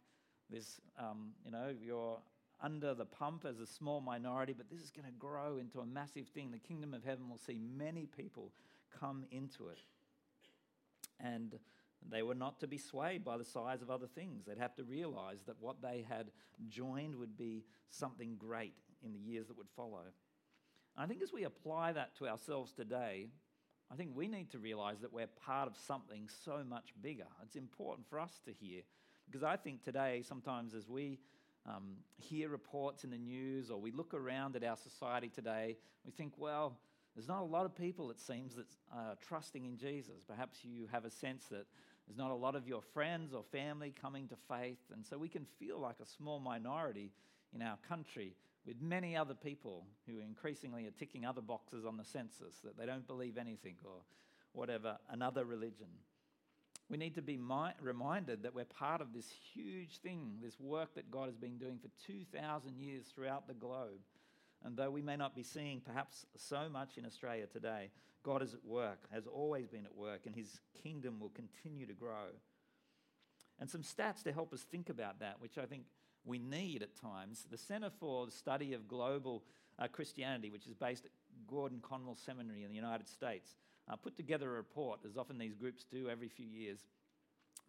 this, 0.53 0.79
um, 1.00 1.31
you 1.43 1.51
know, 1.51 1.74
you're 1.83 2.19
under 2.62 2.93
the 2.93 3.05
pump 3.05 3.45
as 3.45 3.60
a 3.60 3.65
small 3.65 4.00
minority, 4.00 4.53
but 4.53 4.69
this 4.69 4.79
is 4.79 4.91
going 4.91 5.05
to 5.05 5.19
grow 5.19 5.57
into 5.57 5.79
a 5.79 5.86
massive 5.86 6.27
thing. 6.27 6.51
The 6.51 6.60
kingdom 6.60 6.93
of 6.93 7.03
heaven 7.03 7.29
will 7.29 7.39
see 7.39 7.60
many 7.60 8.05
people 8.05 8.51
come 9.00 9.25
into 9.31 9.67
it. 9.67 9.79
And 11.19 11.60
they 12.10 12.22
were 12.22 12.36
not 12.36 12.60
to 12.60 12.67
be 12.67 12.77
swayed 12.77 13.24
by 13.24 13.38
the 13.38 13.45
size 13.45 13.81
of 13.81 13.89
other 13.89 14.07
things. 14.07 14.45
They'd 14.45 14.57
have 14.57 14.75
to 14.75 14.83
realize 14.83 15.39
that 15.48 15.55
what 15.60 15.81
they 15.81 16.05
had 16.07 16.27
joined 16.69 17.15
would 17.15 17.38
be 17.38 17.63
something 17.89 18.36
great 18.38 18.75
in 19.03 19.13
the 19.13 19.19
years 19.19 19.48
that 19.48 19.57
would 19.57 19.69
follow. 19.75 20.03
I 20.95 21.05
think 21.05 21.22
as 21.22 21.33
we 21.33 21.43
apply 21.43 21.93
that 21.93 22.15
to 22.17 22.27
ourselves 22.27 22.72
today, 22.74 23.27
I 23.91 23.95
think 23.95 24.12
we 24.13 24.27
need 24.27 24.51
to 24.51 24.60
realize 24.60 25.00
that 25.01 25.13
we're 25.13 25.27
part 25.45 25.67
of 25.67 25.75
something 25.75 26.29
so 26.45 26.62
much 26.67 26.93
bigger. 27.01 27.27
It's 27.43 27.55
important 27.55 28.07
for 28.07 28.19
us 28.19 28.39
to 28.45 28.51
hear 28.51 28.81
because 29.25 29.44
I 29.44 29.56
think 29.56 29.84
today, 29.84 30.24
sometimes 30.27 30.74
as 30.74 30.88
we 30.88 31.20
um, 31.65 31.96
hear 32.18 32.50
reports 32.50 33.03
in 33.03 33.10
the 33.10 33.18
news 33.18 33.70
or 33.70 33.80
we 33.80 33.92
look 33.92 34.13
around 34.13 34.56
at 34.56 34.63
our 34.63 34.77
society 34.77 35.30
today, 35.30 35.77
we 36.06 36.12
think, 36.12 36.34
well, 36.38 36.77
there's 37.15 37.27
not 37.27 37.42
a 37.42 37.46
lot 37.46 37.65
of 37.65 37.75
people, 37.75 38.10
it 38.10 38.20
seems, 38.20 38.56
that 38.56 38.65
are 38.92 39.15
trusting 39.27 39.65
in 39.65 39.77
Jesus. 39.77 40.24
Perhaps 40.27 40.60
you 40.63 40.88
have 40.92 41.06
a 41.06 41.12
sense 41.12 41.46
that 41.51 41.65
there's 42.08 42.18
not 42.18 42.32
a 42.32 42.36
lot 42.36 42.56
of 42.56 42.68
your 42.68 42.82
friends 42.82 43.34
or 43.34 43.44
family 43.44 43.94
coming 44.00 44.27
to 44.27 44.36
faith. 44.50 44.80
And 44.92 45.06
so 45.06 45.18
we 45.18 45.30
can 45.30 45.46
feel 45.60 45.80
like 45.80 45.98
a 46.01 46.06
small 46.06 46.39
minority 46.39 47.12
in 47.53 47.62
our 47.62 47.77
country 47.88 48.36
with 48.65 48.82
many 48.82 49.15
other 49.15 49.36
people 49.36 49.86
who 50.08 50.20
increasingly 50.20 50.88
are 50.88 50.92
ticking 50.92 51.25
other 51.25 51.42
boxes 51.42 51.86
on 51.86 51.98
the 51.98 52.03
census 52.03 52.56
that 52.63 52.77
they 52.77 52.86
don't 52.86 53.06
believe 53.08 53.38
anything 53.38 53.75
or 53.84 54.01
whatever, 54.53 54.98
another 55.10 55.46
religion. 55.46 55.88
We 56.90 56.98
need 56.98 57.16
to 57.16 57.22
be 57.22 57.38
mi- 57.38 57.74
reminded 57.82 58.44
that 58.44 58.54
we're 58.54 58.66
part 58.66 59.02
of 59.02 59.13
this 59.13 59.30
huge 59.54 60.00
thing, 60.00 60.38
this 60.42 60.60
work 60.60 60.94
that 60.96 61.10
God 61.10 61.28
has 61.28 61.38
been 61.38 61.58
doing 61.58 61.80
for 61.80 61.90
2,000 62.06 62.78
years 62.78 63.06
throughout 63.08 63.48
the 63.48 63.54
globe. 63.54 64.02
And 64.63 64.78
though 64.78 64.92
we 64.92 65.02
may 65.02 65.16
not 65.16 65.36
be 65.36 65.44
seeing 65.44 65.82
perhaps 65.82 66.25
so 66.36 66.70
much 66.70 66.98
in 66.98 67.06
Australia 67.06 67.48
today, 67.48 67.90
God 68.24 68.42
is 68.42 68.54
at 68.54 68.63
work, 68.63 69.00
has 69.12 69.28
always 69.28 69.68
been 69.68 69.86
at 69.86 69.96
work, 69.96 70.25
and 70.25 70.36
his 70.36 70.62
kingdom 70.82 71.20
will 71.20 71.30
continue 71.30 71.86
to 71.86 71.94
grow. 71.94 72.28
And 73.60 73.70
some 73.70 73.82
stats 73.82 74.24
to 74.24 74.32
help 74.32 74.54
us 74.54 74.62
think 74.62 74.90
about 74.90 75.20
that, 75.20 75.40
which 75.40 75.58
I 75.58 75.66
think 75.66 75.84
we 76.25 76.40
need 76.40 76.82
at 76.82 76.96
times. 76.96 77.46
The 77.50 77.58
Center 77.58 77.90
for 78.00 78.25
the 78.25 78.32
Study 78.32 78.74
of 78.74 78.88
Global 78.88 79.44
uh, 79.78 79.88
Christianity, 79.88 80.50
which 80.50 80.68
is 80.68 80.74
based 80.74 81.06
at 81.06 81.12
Gordon 81.48 81.80
Conwell 81.82 82.16
Seminary 82.16 82.63
in 82.63 82.70
the 82.70 82.75
United 82.75 83.10
States, 83.10 83.56
uh, 83.90 83.96
put 83.96 84.16
together 84.16 84.50
a 84.50 84.54
report, 84.56 85.00
as 85.06 85.18
often 85.18 85.38
these 85.38 85.56
groups 85.56 85.86
do 85.92 86.10
every 86.10 86.30
few 86.30 86.48
years. 86.48 86.80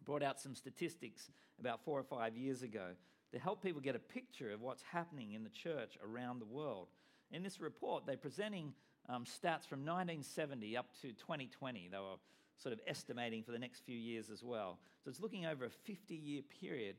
brought 0.03 0.23
out 0.23 0.39
some 0.39 0.55
statistics 0.55 1.31
about 1.59 1.83
four 1.83 1.99
or 1.99 2.03
five 2.03 2.37
years 2.37 2.61
ago 2.61 2.89
to 3.31 3.39
help 3.39 3.61
people 3.61 3.81
get 3.81 3.95
a 3.95 3.99
picture 3.99 4.51
of 4.51 4.61
what's 4.61 4.83
happening 4.91 5.33
in 5.33 5.43
the 5.43 5.49
church 5.49 5.97
around 6.03 6.39
the 6.39 6.45
world. 6.45 6.87
In 7.31 7.43
this 7.43 7.59
report, 7.59 8.05
they're 8.05 8.17
presenting 8.17 8.73
um, 9.09 9.25
stats 9.25 9.67
from 9.67 9.79
1970 9.79 10.77
up 10.77 10.87
to 11.01 11.11
2020. 11.13 11.89
They 11.91 11.97
were 11.97 12.17
sort 12.57 12.73
of 12.73 12.79
estimating 12.87 13.43
for 13.43 13.51
the 13.51 13.59
next 13.59 13.81
few 13.85 13.97
years 13.97 14.29
as 14.29 14.43
well. 14.43 14.79
So 15.03 15.09
it's 15.09 15.19
looking 15.19 15.45
over 15.45 15.65
a 15.65 15.69
50 15.69 16.15
year 16.15 16.41
period. 16.61 16.95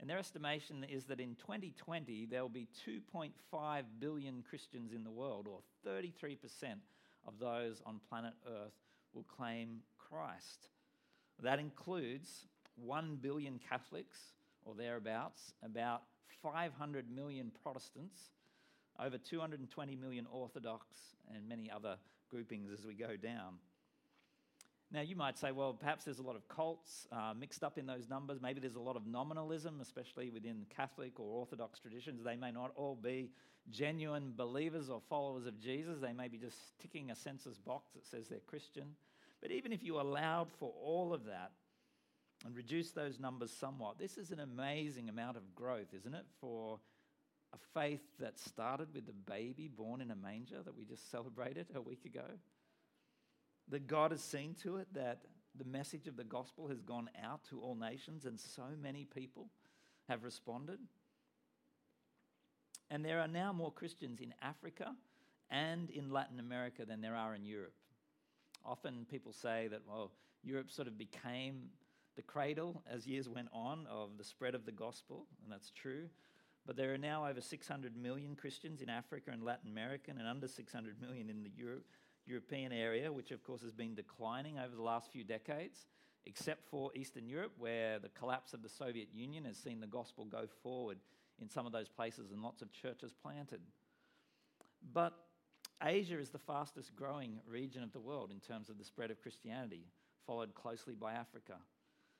And 0.00 0.10
their 0.10 0.18
estimation 0.18 0.84
is 0.90 1.04
that 1.04 1.20
in 1.20 1.36
2020, 1.36 2.26
there 2.26 2.42
will 2.42 2.48
be 2.48 2.68
2.5 2.86 3.82
billion 4.00 4.42
Christians 4.48 4.92
in 4.92 5.04
the 5.04 5.10
world, 5.10 5.46
or 5.46 5.60
33% 5.86 6.46
of 7.26 7.38
those 7.38 7.82
on 7.86 8.00
planet 8.08 8.34
Earth 8.46 8.74
will 9.12 9.24
claim 9.24 9.80
Christ. 9.98 10.68
That 11.42 11.58
includes 11.58 12.46
1 12.76 13.16
billion 13.20 13.58
Catholics, 13.68 14.18
or 14.64 14.74
thereabouts, 14.74 15.52
about 15.62 16.02
500 16.42 17.10
million 17.10 17.50
Protestants, 17.62 18.30
over 18.98 19.18
220 19.18 19.96
million 19.96 20.26
Orthodox, 20.30 20.86
and 21.34 21.48
many 21.48 21.70
other 21.70 21.96
groupings 22.30 22.70
as 22.70 22.86
we 22.86 22.94
go 22.94 23.16
down. 23.16 23.54
Now, 24.94 25.00
you 25.00 25.16
might 25.16 25.36
say, 25.36 25.50
well, 25.50 25.72
perhaps 25.72 26.04
there's 26.04 26.20
a 26.20 26.22
lot 26.22 26.36
of 26.36 26.46
cults 26.46 27.08
uh, 27.10 27.34
mixed 27.36 27.64
up 27.64 27.78
in 27.78 27.86
those 27.86 28.08
numbers. 28.08 28.38
Maybe 28.40 28.60
there's 28.60 28.76
a 28.76 28.80
lot 28.80 28.94
of 28.94 29.08
nominalism, 29.08 29.80
especially 29.80 30.30
within 30.30 30.66
Catholic 30.70 31.18
or 31.18 31.26
Orthodox 31.40 31.80
traditions. 31.80 32.22
They 32.22 32.36
may 32.36 32.52
not 32.52 32.70
all 32.76 32.94
be 32.94 33.32
genuine 33.70 34.34
believers 34.36 34.90
or 34.90 35.02
followers 35.08 35.46
of 35.46 35.58
Jesus. 35.58 35.98
They 36.00 36.12
may 36.12 36.28
be 36.28 36.38
just 36.38 36.78
ticking 36.80 37.10
a 37.10 37.16
census 37.16 37.58
box 37.58 37.90
that 37.94 38.06
says 38.06 38.28
they're 38.28 38.38
Christian. 38.46 38.84
But 39.42 39.50
even 39.50 39.72
if 39.72 39.82
you 39.82 40.00
allowed 40.00 40.52
for 40.60 40.72
all 40.80 41.12
of 41.12 41.24
that 41.24 41.50
and 42.46 42.54
reduce 42.54 42.92
those 42.92 43.18
numbers 43.18 43.50
somewhat, 43.50 43.98
this 43.98 44.16
is 44.16 44.30
an 44.30 44.38
amazing 44.38 45.08
amount 45.08 45.36
of 45.36 45.56
growth, 45.56 45.92
isn't 45.92 46.14
it, 46.14 46.26
for 46.40 46.78
a 47.52 47.58
faith 47.80 48.04
that 48.20 48.38
started 48.38 48.94
with 48.94 49.06
the 49.06 49.12
baby 49.12 49.66
born 49.66 50.00
in 50.00 50.12
a 50.12 50.16
manger 50.16 50.62
that 50.64 50.76
we 50.76 50.84
just 50.84 51.10
celebrated 51.10 51.66
a 51.74 51.80
week 51.80 52.04
ago? 52.04 52.26
That 53.68 53.86
God 53.86 54.10
has 54.10 54.22
seen 54.22 54.54
to 54.62 54.76
it 54.76 54.88
that 54.94 55.22
the 55.56 55.64
message 55.64 56.06
of 56.06 56.16
the 56.16 56.24
gospel 56.24 56.68
has 56.68 56.80
gone 56.80 57.08
out 57.22 57.44
to 57.50 57.60
all 57.60 57.74
nations 57.74 58.24
and 58.26 58.38
so 58.38 58.64
many 58.80 59.04
people 59.04 59.48
have 60.08 60.24
responded. 60.24 60.78
And 62.90 63.04
there 63.04 63.20
are 63.20 63.28
now 63.28 63.52
more 63.52 63.72
Christians 63.72 64.20
in 64.20 64.34
Africa 64.42 64.94
and 65.50 65.90
in 65.90 66.10
Latin 66.10 66.40
America 66.40 66.84
than 66.84 67.00
there 67.00 67.16
are 67.16 67.34
in 67.34 67.44
Europe. 67.44 67.74
Often 68.64 69.06
people 69.10 69.32
say 69.32 69.68
that, 69.68 69.80
well, 69.88 70.10
Europe 70.42 70.70
sort 70.70 70.88
of 70.88 70.98
became 70.98 71.70
the 72.16 72.22
cradle 72.22 72.82
as 72.90 73.06
years 73.06 73.28
went 73.28 73.48
on 73.52 73.86
of 73.90 74.16
the 74.18 74.24
spread 74.24 74.54
of 74.54 74.64
the 74.64 74.72
gospel, 74.72 75.26
and 75.42 75.52
that's 75.52 75.70
true. 75.70 76.08
But 76.66 76.76
there 76.76 76.94
are 76.94 76.98
now 76.98 77.26
over 77.26 77.40
600 77.40 77.96
million 77.96 78.36
Christians 78.36 78.80
in 78.80 78.88
Africa 78.88 79.30
and 79.32 79.42
Latin 79.42 79.70
America, 79.70 80.10
and 80.16 80.26
under 80.26 80.48
600 80.48 81.00
million 81.00 81.28
in 81.28 81.42
the 81.42 81.50
Euro- 81.56 81.80
European 82.26 82.72
area, 82.72 83.12
which 83.12 83.30
of 83.30 83.42
course 83.42 83.62
has 83.62 83.72
been 83.72 83.94
declining 83.94 84.58
over 84.58 84.74
the 84.74 84.82
last 84.82 85.10
few 85.10 85.24
decades, 85.24 85.86
except 86.26 86.64
for 86.68 86.90
Eastern 86.94 87.26
Europe, 87.26 87.52
where 87.58 87.98
the 87.98 88.08
collapse 88.08 88.54
of 88.54 88.62
the 88.62 88.68
Soviet 88.68 89.08
Union 89.12 89.44
has 89.44 89.56
seen 89.56 89.80
the 89.80 89.86
gospel 89.86 90.24
go 90.24 90.46
forward 90.62 90.98
in 91.40 91.48
some 91.48 91.66
of 91.66 91.72
those 91.72 91.88
places 91.88 92.30
and 92.30 92.42
lots 92.42 92.62
of 92.62 92.72
churches 92.72 93.12
planted. 93.12 93.60
But 94.92 95.14
Asia 95.82 96.18
is 96.18 96.30
the 96.30 96.38
fastest 96.38 96.94
growing 96.94 97.40
region 97.46 97.82
of 97.82 97.92
the 97.92 98.00
world 98.00 98.30
in 98.30 98.40
terms 98.40 98.68
of 98.68 98.78
the 98.78 98.84
spread 98.84 99.10
of 99.10 99.20
Christianity, 99.20 99.86
followed 100.26 100.54
closely 100.54 100.94
by 100.94 101.12
Africa. 101.12 101.54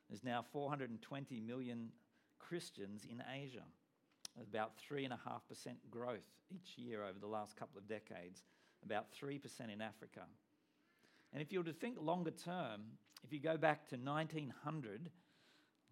There's 0.09 0.25
now 0.25 0.45
420 0.53 1.41
million 1.41 1.91
Christians 2.39 3.07
in 3.09 3.23
Asia, 3.33 3.65
about 4.41 4.73
3.5% 4.91 5.11
growth 5.91 6.19
each 6.51 6.77
year 6.77 7.03
over 7.05 7.19
the 7.19 7.27
last 7.27 7.57
couple 7.57 7.79
of 7.79 7.89
decades, 7.89 8.43
about 8.85 9.07
3% 9.21 9.41
in 9.73 9.81
Africa. 9.81 10.23
And 11.33 11.43
if 11.43 11.53
you 11.53 11.59
were 11.59 11.65
to 11.65 11.73
think 11.73 11.97
longer 12.01 12.31
term, 12.31 12.83
if 13.25 13.33
you 13.33 13.41
go 13.41 13.57
back 13.57 13.89
to 13.89 13.97
1900, 13.97 15.11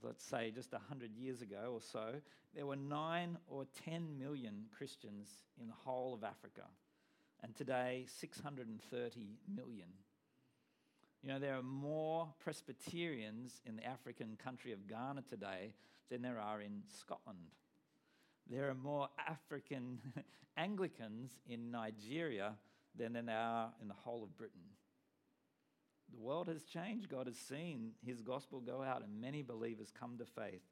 let's 0.02 0.24
say 0.24 0.50
just 0.50 0.72
100 0.72 1.16
years 1.16 1.42
ago 1.42 1.70
or 1.72 1.80
so, 1.80 2.14
there 2.54 2.66
were 2.66 2.76
9 2.76 3.38
or 3.48 3.64
10 3.84 4.18
million 4.18 4.66
Christians 4.76 5.28
in 5.60 5.68
the 5.68 5.74
whole 5.74 6.14
of 6.14 6.22
Africa 6.22 6.62
and 7.42 7.54
today 7.56 8.06
630 8.08 9.38
million. 9.54 9.88
You 11.22 11.28
know, 11.28 11.38
there 11.38 11.56
are 11.56 11.62
more 11.62 12.28
Presbyterians 12.40 13.60
in 13.64 13.76
the 13.76 13.84
African 13.84 14.36
country 14.42 14.72
of 14.72 14.88
Ghana 14.88 15.22
today 15.28 15.74
than 16.10 16.20
there 16.22 16.38
are 16.38 16.60
in 16.60 16.82
Scotland. 16.88 17.38
There 18.50 18.68
are 18.68 18.74
more 18.74 19.08
African 19.28 20.00
Anglicans 20.56 21.30
in 21.48 21.70
Nigeria 21.70 22.54
than 22.98 23.12
there 23.12 23.36
are 23.36 23.70
in 23.80 23.88
the 23.88 23.94
whole 23.94 24.22
of 24.22 24.36
Britain. 24.36 24.60
The 26.12 26.20
world 26.20 26.48
has 26.48 26.64
changed. 26.64 27.08
God 27.08 27.26
has 27.26 27.36
seen 27.36 27.92
his 28.04 28.20
gospel 28.20 28.60
go 28.60 28.82
out 28.82 29.02
and 29.02 29.20
many 29.20 29.42
believers 29.42 29.90
come 29.98 30.18
to 30.18 30.26
faith. 30.26 30.62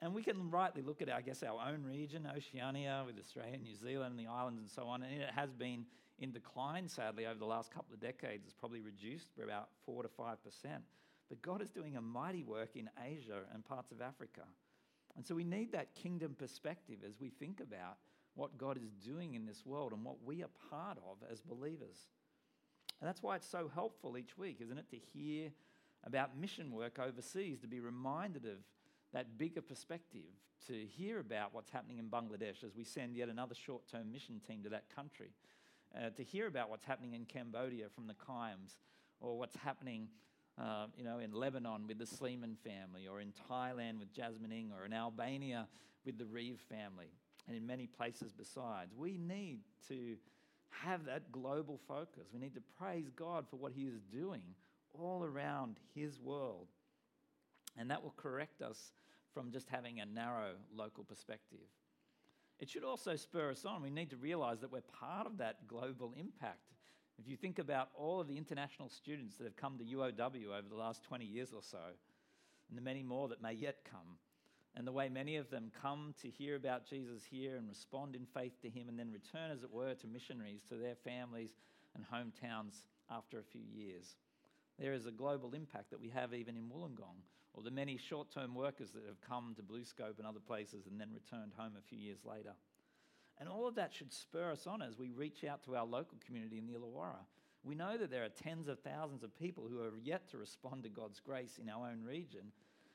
And 0.00 0.12
we 0.12 0.22
can 0.24 0.50
rightly 0.50 0.82
look 0.82 1.00
at, 1.00 1.08
I 1.08 1.20
guess, 1.20 1.44
our 1.44 1.60
own 1.68 1.84
region, 1.84 2.28
Oceania, 2.36 3.04
with 3.06 3.16
Australia, 3.20 3.56
New 3.56 3.76
Zealand, 3.76 4.18
and 4.18 4.26
the 4.26 4.28
islands, 4.28 4.60
and 4.60 4.68
so 4.68 4.88
on. 4.88 5.04
And 5.04 5.12
it 5.12 5.30
has 5.32 5.52
been 5.52 5.86
in 6.18 6.32
decline, 6.32 6.88
sadly, 6.88 7.24
over 7.24 7.38
the 7.38 7.46
last 7.46 7.70
couple 7.72 7.94
of 7.94 8.00
decades. 8.00 8.44
It's 8.44 8.52
probably 8.52 8.80
reduced 8.80 9.28
by 9.38 9.44
about 9.44 9.68
4 9.86 10.02
to 10.02 10.08
5%. 10.08 10.36
But 11.28 11.40
God 11.40 11.62
is 11.62 11.70
doing 11.70 11.96
a 11.96 12.00
mighty 12.00 12.42
work 12.42 12.74
in 12.74 12.90
Asia 13.00 13.42
and 13.54 13.64
parts 13.64 13.92
of 13.92 14.02
Africa. 14.02 14.42
And 15.16 15.24
so 15.24 15.36
we 15.36 15.44
need 15.44 15.70
that 15.70 15.94
kingdom 15.94 16.34
perspective 16.36 16.98
as 17.06 17.20
we 17.20 17.30
think 17.30 17.60
about 17.60 17.98
what 18.34 18.56
God 18.56 18.78
is 18.78 18.92
doing 19.04 19.34
in 19.34 19.46
this 19.46 19.64
world 19.66 19.92
and 19.92 20.04
what 20.04 20.22
we 20.24 20.42
are 20.42 20.50
part 20.70 20.98
of 20.98 21.18
as 21.30 21.40
believers. 21.40 22.08
And 23.00 23.08
that's 23.08 23.22
why 23.22 23.36
it's 23.36 23.48
so 23.48 23.70
helpful 23.72 24.16
each 24.16 24.38
week, 24.38 24.58
isn't 24.60 24.78
it, 24.78 24.88
to 24.90 24.96
hear 24.96 25.50
about 26.04 26.36
mission 26.36 26.72
work 26.72 26.98
overseas, 26.98 27.60
to 27.60 27.66
be 27.66 27.80
reminded 27.80 28.44
of 28.44 28.58
that 29.12 29.38
bigger 29.38 29.60
perspective, 29.60 30.22
to 30.66 30.86
hear 30.86 31.18
about 31.18 31.52
what's 31.52 31.70
happening 31.70 31.98
in 31.98 32.06
Bangladesh 32.06 32.64
as 32.64 32.74
we 32.76 32.84
send 32.84 33.16
yet 33.16 33.28
another 33.28 33.54
short 33.54 33.86
term 33.90 34.10
mission 34.10 34.40
team 34.46 34.62
to 34.62 34.68
that 34.70 34.84
country, 34.94 35.30
uh, 35.96 36.10
to 36.10 36.22
hear 36.22 36.46
about 36.46 36.70
what's 36.70 36.84
happening 36.84 37.14
in 37.14 37.24
Cambodia 37.24 37.86
from 37.88 38.06
the 38.06 38.14
Kiams, 38.14 38.76
or 39.20 39.38
what's 39.38 39.56
happening. 39.56 40.08
Uh, 40.58 40.84
you 40.98 41.02
know, 41.02 41.18
in 41.18 41.32
Lebanon 41.32 41.86
with 41.88 41.98
the 41.98 42.04
Sleeman 42.04 42.58
family, 42.62 43.08
or 43.08 43.22
in 43.22 43.32
Thailand 43.50 43.98
with 43.98 44.12
Jasmine 44.12 44.52
Ing, 44.52 44.70
or 44.78 44.84
in 44.84 44.92
Albania 44.92 45.66
with 46.04 46.18
the 46.18 46.26
Reeve 46.26 46.60
family, 46.68 47.08
and 47.46 47.56
in 47.56 47.66
many 47.66 47.86
places 47.86 48.32
besides. 48.32 48.94
We 48.96 49.18
need 49.18 49.60
to 49.88 50.16
have 50.70 51.04
that 51.06 51.32
global 51.32 51.78
focus. 51.88 52.28
We 52.32 52.40
need 52.40 52.54
to 52.54 52.62
praise 52.78 53.10
God 53.14 53.46
for 53.50 53.56
what 53.56 53.72
He 53.72 53.82
is 53.82 54.00
doing 54.10 54.54
all 54.94 55.24
around 55.24 55.78
His 55.94 56.20
world. 56.20 56.68
And 57.76 57.90
that 57.90 58.02
will 58.02 58.14
correct 58.16 58.62
us 58.62 58.92
from 59.32 59.50
just 59.50 59.68
having 59.68 60.00
a 60.00 60.06
narrow 60.06 60.52
local 60.74 61.04
perspective. 61.04 61.58
It 62.58 62.68
should 62.70 62.84
also 62.84 63.16
spur 63.16 63.50
us 63.50 63.64
on. 63.64 63.82
We 63.82 63.90
need 63.90 64.10
to 64.10 64.16
realize 64.16 64.60
that 64.60 64.70
we're 64.70 64.82
part 64.82 65.26
of 65.26 65.38
that 65.38 65.66
global 65.66 66.14
impact. 66.18 66.58
If 67.18 67.28
you 67.28 67.36
think 67.36 67.58
about 67.58 67.88
all 67.94 68.20
of 68.20 68.28
the 68.28 68.36
international 68.36 68.88
students 68.88 69.36
that 69.36 69.44
have 69.44 69.56
come 69.56 69.78
to 69.78 69.84
UOW 69.84 70.46
over 70.46 70.68
the 70.68 70.76
last 70.76 71.02
20 71.02 71.24
years 71.24 71.52
or 71.52 71.62
so, 71.62 71.78
and 72.68 72.78
the 72.78 72.82
many 72.82 73.02
more 73.02 73.28
that 73.28 73.42
may 73.42 73.52
yet 73.52 73.78
come, 73.90 74.18
and 74.76 74.86
the 74.86 74.92
way 74.92 75.08
many 75.08 75.36
of 75.36 75.50
them 75.50 75.70
come 75.80 76.14
to 76.22 76.30
hear 76.30 76.56
about 76.56 76.86
Jesus 76.86 77.22
here 77.28 77.56
and 77.56 77.68
respond 77.68 78.16
in 78.16 78.26
faith 78.26 78.60
to 78.62 78.70
Him, 78.70 78.88
and 78.88 78.98
then 78.98 79.12
return, 79.12 79.50
as 79.50 79.62
it 79.62 79.72
were, 79.72 79.94
to 79.94 80.06
missionaries, 80.06 80.62
to 80.68 80.76
their 80.76 80.94
families 80.94 81.56
and 81.94 82.04
hometowns 82.04 82.82
after 83.10 83.38
a 83.38 83.44
few 83.44 83.62
years. 83.72 84.16
There 84.78 84.94
is 84.94 85.06
a 85.06 85.10
global 85.10 85.52
impact 85.52 85.90
that 85.90 86.00
we 86.00 86.08
have 86.08 86.32
even 86.32 86.56
in 86.56 86.70
Wollongong 86.70 87.20
or 87.54 87.62
the 87.62 87.70
many 87.70 87.96
short 87.96 88.30
term 88.30 88.54
workers 88.54 88.90
that 88.92 89.04
have 89.06 89.20
come 89.20 89.54
to 89.56 89.62
BlueScope 89.62 90.18
and 90.18 90.26
other 90.26 90.40
places 90.40 90.86
and 90.86 91.00
then 91.00 91.10
returned 91.12 91.52
home 91.56 91.72
a 91.78 91.88
few 91.88 91.98
years 91.98 92.20
later. 92.24 92.54
And 93.38 93.48
all 93.48 93.66
of 93.66 93.74
that 93.74 93.92
should 93.92 94.12
spur 94.12 94.50
us 94.50 94.66
on 94.66 94.82
as 94.82 94.98
we 94.98 95.10
reach 95.10 95.44
out 95.44 95.62
to 95.64 95.76
our 95.76 95.86
local 95.86 96.18
community 96.24 96.58
in 96.58 96.66
the 96.66 96.74
Illawarra. 96.74 97.24
We 97.64 97.74
know 97.74 97.96
that 97.96 98.10
there 98.10 98.24
are 98.24 98.28
tens 98.28 98.68
of 98.68 98.80
thousands 98.80 99.22
of 99.22 99.38
people 99.38 99.66
who 99.68 99.82
have 99.82 99.92
yet 100.02 100.28
to 100.30 100.38
respond 100.38 100.82
to 100.82 100.88
God's 100.88 101.20
grace 101.20 101.58
in 101.62 101.68
our 101.68 101.88
own 101.88 102.02
region. 102.04 102.52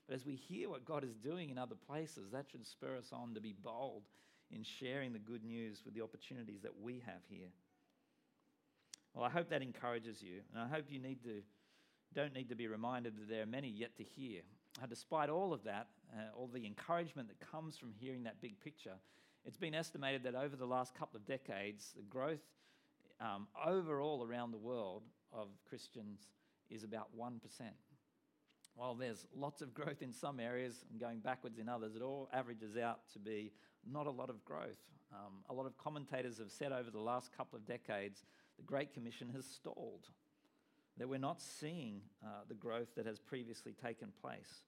But 0.07 0.15
as 0.15 0.25
we 0.25 0.35
hear 0.35 0.69
what 0.69 0.85
God 0.85 1.03
is 1.03 1.15
doing 1.15 1.49
in 1.49 1.57
other 1.57 1.75
places, 1.75 2.31
that 2.31 2.45
should 2.49 2.65
spur 2.65 2.95
us 2.97 3.09
on 3.11 3.33
to 3.33 3.41
be 3.41 3.53
bold 3.61 4.03
in 4.51 4.63
sharing 4.63 5.11
the 5.11 5.19
good 5.19 5.43
news 5.43 5.81
with 5.83 5.93
the 5.93 6.01
opportunities 6.01 6.61
that 6.61 6.79
we 6.81 7.03
have 7.05 7.21
here. 7.27 7.49
Well, 9.13 9.25
I 9.25 9.29
hope 9.29 9.49
that 9.49 9.61
encourages 9.61 10.21
you, 10.21 10.41
and 10.53 10.61
I 10.61 10.67
hope 10.73 10.85
you 10.89 10.99
need 10.99 11.23
to 11.23 11.41
don't 12.13 12.33
need 12.33 12.49
to 12.49 12.55
be 12.55 12.67
reminded 12.67 13.17
that 13.17 13.29
there 13.29 13.43
are 13.43 13.47
many 13.47 13.67
yet 13.67 13.95
to 13.97 14.03
hear. 14.03 14.41
Uh, 14.81 14.85
despite 14.85 15.29
all 15.29 15.53
of 15.53 15.63
that, 15.65 15.87
uh, 16.13 16.35
all 16.35 16.47
the 16.47 16.65
encouragement 16.65 17.27
that 17.27 17.39
comes 17.51 17.77
from 17.77 17.91
hearing 17.91 18.23
that 18.23 18.39
big 18.41 18.59
picture, 18.59 18.95
it's 19.45 19.57
been 19.57 19.75
estimated 19.75 20.23
that 20.23 20.35
over 20.35 20.55
the 20.55 20.65
last 20.65 20.95
couple 20.95 21.17
of 21.17 21.25
decades, 21.25 21.93
the 21.95 22.03
growth 22.03 22.39
um, 23.19 23.47
overall 23.65 24.25
around 24.25 24.51
the 24.51 24.57
world 24.57 25.03
of 25.33 25.47
Christians 25.67 26.27
is 26.69 26.83
about 26.83 27.09
1%. 27.17 27.31
While 28.77 28.93
there's 28.93 29.25
lots 29.35 29.61
of 29.61 29.73
growth 29.73 30.01
in 30.01 30.13
some 30.13 30.39
areas 30.39 30.85
and 30.91 30.99
going 30.99 31.19
backwards 31.19 31.57
in 31.57 31.67
others, 31.67 31.95
it 31.95 32.01
all 32.01 32.29
averages 32.31 32.77
out 32.77 32.99
to 33.13 33.19
be 33.19 33.51
not 33.91 34.05
a 34.05 34.11
lot 34.11 34.29
of 34.29 34.45
growth. 34.45 34.77
Um, 35.11 35.33
a 35.49 35.53
lot 35.53 35.65
of 35.65 35.77
commentators 35.77 36.37
have 36.37 36.51
said 36.51 36.71
over 36.71 36.91
the 36.91 36.99
last 36.99 37.35
couple 37.35 37.57
of 37.57 37.65
decades 37.65 38.23
the 38.57 38.63
Great 38.63 38.93
Commission 38.93 39.29
has 39.35 39.45
stalled, 39.45 40.07
that 40.97 41.09
we're 41.09 41.17
not 41.17 41.41
seeing 41.41 42.01
uh, 42.23 42.41
the 42.47 42.53
growth 42.53 42.93
that 42.95 43.05
has 43.05 43.19
previously 43.19 43.73
taken 43.73 44.09
place. 44.21 44.63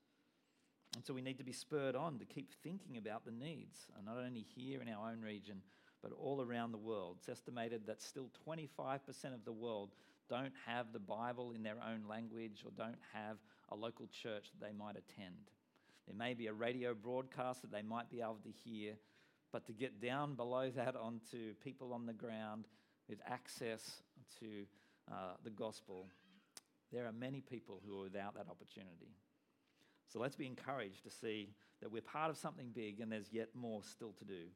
And 0.96 1.06
so 1.06 1.14
we 1.14 1.22
need 1.22 1.38
to 1.38 1.44
be 1.44 1.52
spurred 1.52 1.96
on 1.96 2.18
to 2.18 2.26
keep 2.26 2.52
thinking 2.64 2.98
about 2.98 3.26
the 3.26 3.32
needs, 3.32 3.78
uh, 3.96 4.02
not 4.04 4.18
only 4.18 4.46
here 4.56 4.82
in 4.82 4.90
our 4.90 5.12
own 5.12 5.22
region, 5.22 5.62
but 6.02 6.12
all 6.14 6.42
around 6.42 6.72
the 6.72 6.78
world. 6.78 7.18
It's 7.20 7.30
estimated 7.30 7.86
that 7.86 8.02
still 8.02 8.32
25% 8.48 9.00
of 9.34 9.46
the 9.46 9.52
world 9.52 9.92
don't 10.30 10.54
have 10.66 10.94
the 10.94 11.00
Bible 11.00 11.52
in 11.52 11.62
their 11.62 11.78
own 11.88 12.04
language 12.08 12.64
or 12.66 12.72
don't 12.76 12.98
have 13.14 13.38
a 13.72 13.76
local 13.76 14.08
church 14.08 14.50
that 14.52 14.66
they 14.66 14.74
might 14.74 14.96
attend. 14.96 15.52
There 16.08 16.16
may 16.16 16.34
be 16.34 16.48
a 16.48 16.54
radio 16.54 16.94
broadcast 16.94 17.62
that 17.62 17.72
they 17.72 17.82
might 17.82 18.10
be 18.10 18.22
able 18.22 18.40
to 18.44 18.52
hear, 18.52 18.94
but 19.52 19.66
to 19.68 19.74
get 19.74 20.02
down 20.02 20.36
below 20.36 20.70
that 20.76 20.96
onto 20.96 21.54
people 21.64 21.94
on 21.94 22.06
the 22.06 22.14
ground 22.14 22.66
with 23.08 23.20
access 23.28 24.02
to 24.40 24.66
uh, 25.12 25.34
the 25.44 25.50
gospel, 25.50 26.08
there 26.92 27.06
are 27.06 27.12
many 27.12 27.42
people 27.42 27.82
who 27.86 28.00
are 28.00 28.04
without 28.04 28.36
that 28.36 28.48
opportunity. 28.50 29.14
So 30.12 30.20
let's 30.20 30.36
be 30.36 30.48
encouraged 30.48 31.04
to 31.04 31.10
see 31.12 31.50
that 31.82 31.92
we're 31.92 32.02
part 32.02 32.32
of 32.32 32.38
something 32.38 32.72
big 32.74 33.00
and 33.00 33.12
there's 33.12 33.32
yet 33.32 33.50
more 33.54 33.84
still 33.84 34.14
to 34.20 34.26
do. 34.26 34.48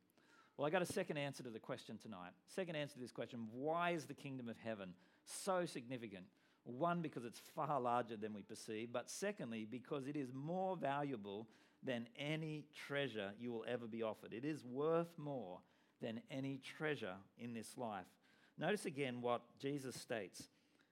Well, 0.57 0.67
I 0.67 0.69
got 0.69 0.81
a 0.81 0.91
second 0.91 1.17
answer 1.17 1.43
to 1.43 1.49
the 1.49 1.59
question 1.59 1.97
tonight. 1.97 2.31
Second 2.47 2.75
answer 2.75 2.95
to 2.95 2.99
this 2.99 3.11
question 3.11 3.47
why 3.51 3.91
is 3.91 4.05
the 4.05 4.13
kingdom 4.13 4.49
of 4.49 4.55
heaven 4.63 4.93
so 5.25 5.65
significant? 5.65 6.25
One, 6.65 7.01
because 7.01 7.25
it's 7.25 7.41
far 7.55 7.79
larger 7.79 8.15
than 8.15 8.33
we 8.33 8.41
perceive, 8.41 8.89
but 8.93 9.09
secondly, 9.09 9.67
because 9.69 10.07
it 10.07 10.15
is 10.15 10.31
more 10.33 10.77
valuable 10.77 11.47
than 11.83 12.07
any 12.17 12.65
treasure 12.87 13.31
you 13.39 13.51
will 13.51 13.65
ever 13.67 13.85
be 13.85 14.03
offered. 14.03 14.33
It 14.33 14.45
is 14.45 14.63
worth 14.63 15.17
more 15.17 15.59
than 16.01 16.21
any 16.31 16.59
treasure 16.77 17.15
in 17.37 17.53
this 17.53 17.77
life. 17.77 18.05
Notice 18.57 18.85
again 18.85 19.21
what 19.21 19.41
Jesus 19.59 19.95
states 19.95 20.43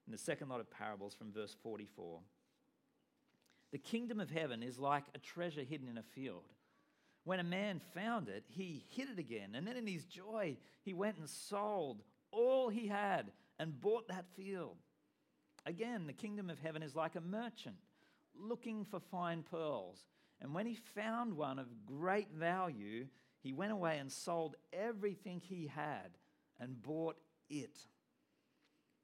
in 0.05 0.11
the 0.11 0.17
second 0.17 0.49
lot 0.49 0.59
of 0.59 0.69
parables 0.69 1.13
from 1.13 1.31
verse 1.31 1.55
44. 1.63 2.19
The 3.71 3.77
kingdom 3.77 4.19
of 4.19 4.29
heaven 4.29 4.63
is 4.63 4.77
like 4.77 5.05
a 5.15 5.19
treasure 5.19 5.63
hidden 5.63 5.87
in 5.87 5.97
a 5.97 6.03
field. 6.03 6.43
When 7.23 7.39
a 7.39 7.43
man 7.43 7.79
found 7.93 8.27
it, 8.27 8.43
he 8.47 8.83
hid 8.89 9.09
it 9.09 9.19
again, 9.19 9.51
and 9.53 9.65
then 9.65 9.77
in 9.77 9.87
his 9.87 10.05
joy, 10.05 10.57
he 10.83 10.93
went 10.93 11.17
and 11.17 11.29
sold 11.29 12.01
all 12.31 12.69
he 12.69 12.87
had 12.87 13.31
and 13.59 13.79
bought 13.79 14.07
that 14.07 14.25
field. 14.35 14.77
Again, 15.65 16.07
the 16.07 16.13
kingdom 16.13 16.49
of 16.49 16.59
heaven 16.59 16.83
is 16.83 16.95
like 16.95 17.15
a 17.15 17.21
merchant 17.21 17.75
looking 18.35 18.85
for 18.85 18.99
fine 18.99 19.43
pearls. 19.43 20.07
And 20.41 20.53
when 20.53 20.65
he 20.65 20.75
found 20.75 21.33
one 21.33 21.59
of 21.59 21.85
great 21.85 22.31
value, 22.31 23.05
he 23.41 23.53
went 23.53 23.71
away 23.71 23.97
and 23.99 24.11
sold 24.11 24.55
everything 24.73 25.39
he 25.39 25.67
had 25.67 26.17
and 26.59 26.81
bought 26.81 27.17
it. 27.49 27.77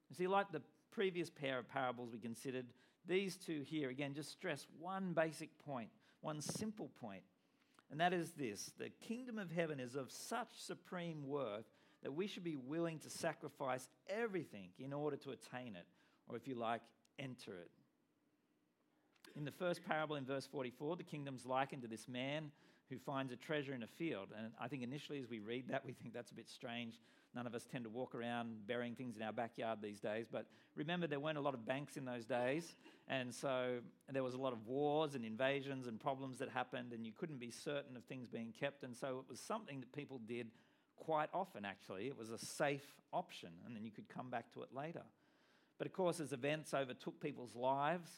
You 0.08 0.16
see, 0.16 0.26
like 0.26 0.50
the 0.50 0.62
previous 0.90 1.30
pair 1.30 1.58
of 1.58 1.68
parables 1.68 2.10
we 2.12 2.18
considered, 2.18 2.66
these 3.06 3.36
two 3.36 3.62
here 3.62 3.88
again 3.90 4.14
just 4.14 4.30
stress 4.30 4.66
one 4.78 5.12
basic 5.12 5.56
point, 5.64 5.90
one 6.20 6.40
simple 6.40 6.90
point, 7.00 7.22
and 7.90 8.00
that 8.00 8.12
is 8.12 8.32
this 8.32 8.72
the 8.78 8.90
kingdom 9.00 9.38
of 9.38 9.50
heaven 9.50 9.80
is 9.80 9.94
of 9.94 10.10
such 10.10 10.48
supreme 10.56 11.26
worth 11.26 11.64
that 12.02 12.12
we 12.12 12.26
should 12.26 12.44
be 12.44 12.56
willing 12.56 12.98
to 13.00 13.10
sacrifice 13.10 13.88
everything 14.08 14.68
in 14.78 14.92
order 14.92 15.16
to 15.16 15.30
attain 15.30 15.74
it, 15.74 15.86
or 16.28 16.36
if 16.36 16.46
you 16.46 16.54
like, 16.54 16.82
enter 17.18 17.52
it. 17.52 17.70
In 19.36 19.44
the 19.44 19.52
first 19.52 19.84
parable 19.84 20.16
in 20.16 20.24
verse 20.24 20.46
44, 20.46 20.96
the 20.96 21.02
kingdom's 21.04 21.46
likened 21.46 21.82
to 21.82 21.88
this 21.88 22.08
man 22.08 22.50
who 22.90 22.98
finds 22.98 23.32
a 23.32 23.36
treasure 23.36 23.74
in 23.74 23.82
a 23.82 23.86
field. 23.86 24.28
And 24.36 24.52
I 24.58 24.68
think 24.68 24.82
initially, 24.82 25.20
as 25.20 25.28
we 25.28 25.40
read 25.40 25.68
that, 25.68 25.84
we 25.84 25.92
think 25.92 26.14
that's 26.14 26.30
a 26.30 26.34
bit 26.34 26.48
strange. 26.48 26.98
None 27.34 27.46
of 27.46 27.54
us 27.54 27.66
tend 27.70 27.84
to 27.84 27.90
walk 27.90 28.14
around 28.14 28.66
burying 28.66 28.94
things 28.94 29.16
in 29.16 29.22
our 29.22 29.32
backyard 29.32 29.80
these 29.82 30.00
days. 30.00 30.26
But 30.30 30.46
remember, 30.74 31.06
there 31.06 31.20
weren't 31.20 31.36
a 31.36 31.42
lot 31.42 31.54
of 31.54 31.66
banks 31.66 31.96
in 31.96 32.06
those 32.06 32.24
days. 32.24 32.76
And 33.06 33.34
so 33.34 33.80
there 34.10 34.22
was 34.22 34.34
a 34.34 34.38
lot 34.38 34.54
of 34.54 34.66
wars 34.66 35.14
and 35.14 35.24
invasions 35.24 35.86
and 35.86 36.00
problems 36.00 36.38
that 36.38 36.48
happened, 36.48 36.92
and 36.92 37.04
you 37.04 37.12
couldn't 37.12 37.38
be 37.38 37.50
certain 37.50 37.96
of 37.96 38.04
things 38.04 38.28
being 38.28 38.54
kept. 38.58 38.82
And 38.82 38.96
so 38.96 39.18
it 39.18 39.30
was 39.30 39.38
something 39.38 39.80
that 39.80 39.92
people 39.92 40.20
did 40.26 40.48
quite 40.96 41.28
often, 41.34 41.64
actually. 41.64 42.06
It 42.06 42.16
was 42.16 42.30
a 42.30 42.38
safe 42.38 42.86
option, 43.12 43.50
and 43.66 43.76
then 43.76 43.84
you 43.84 43.90
could 43.90 44.08
come 44.08 44.30
back 44.30 44.52
to 44.54 44.62
it 44.62 44.70
later. 44.74 45.02
But 45.78 45.86
of 45.86 45.92
course, 45.92 46.20
as 46.20 46.32
events 46.32 46.74
overtook 46.74 47.20
people's 47.20 47.54
lives, 47.54 48.10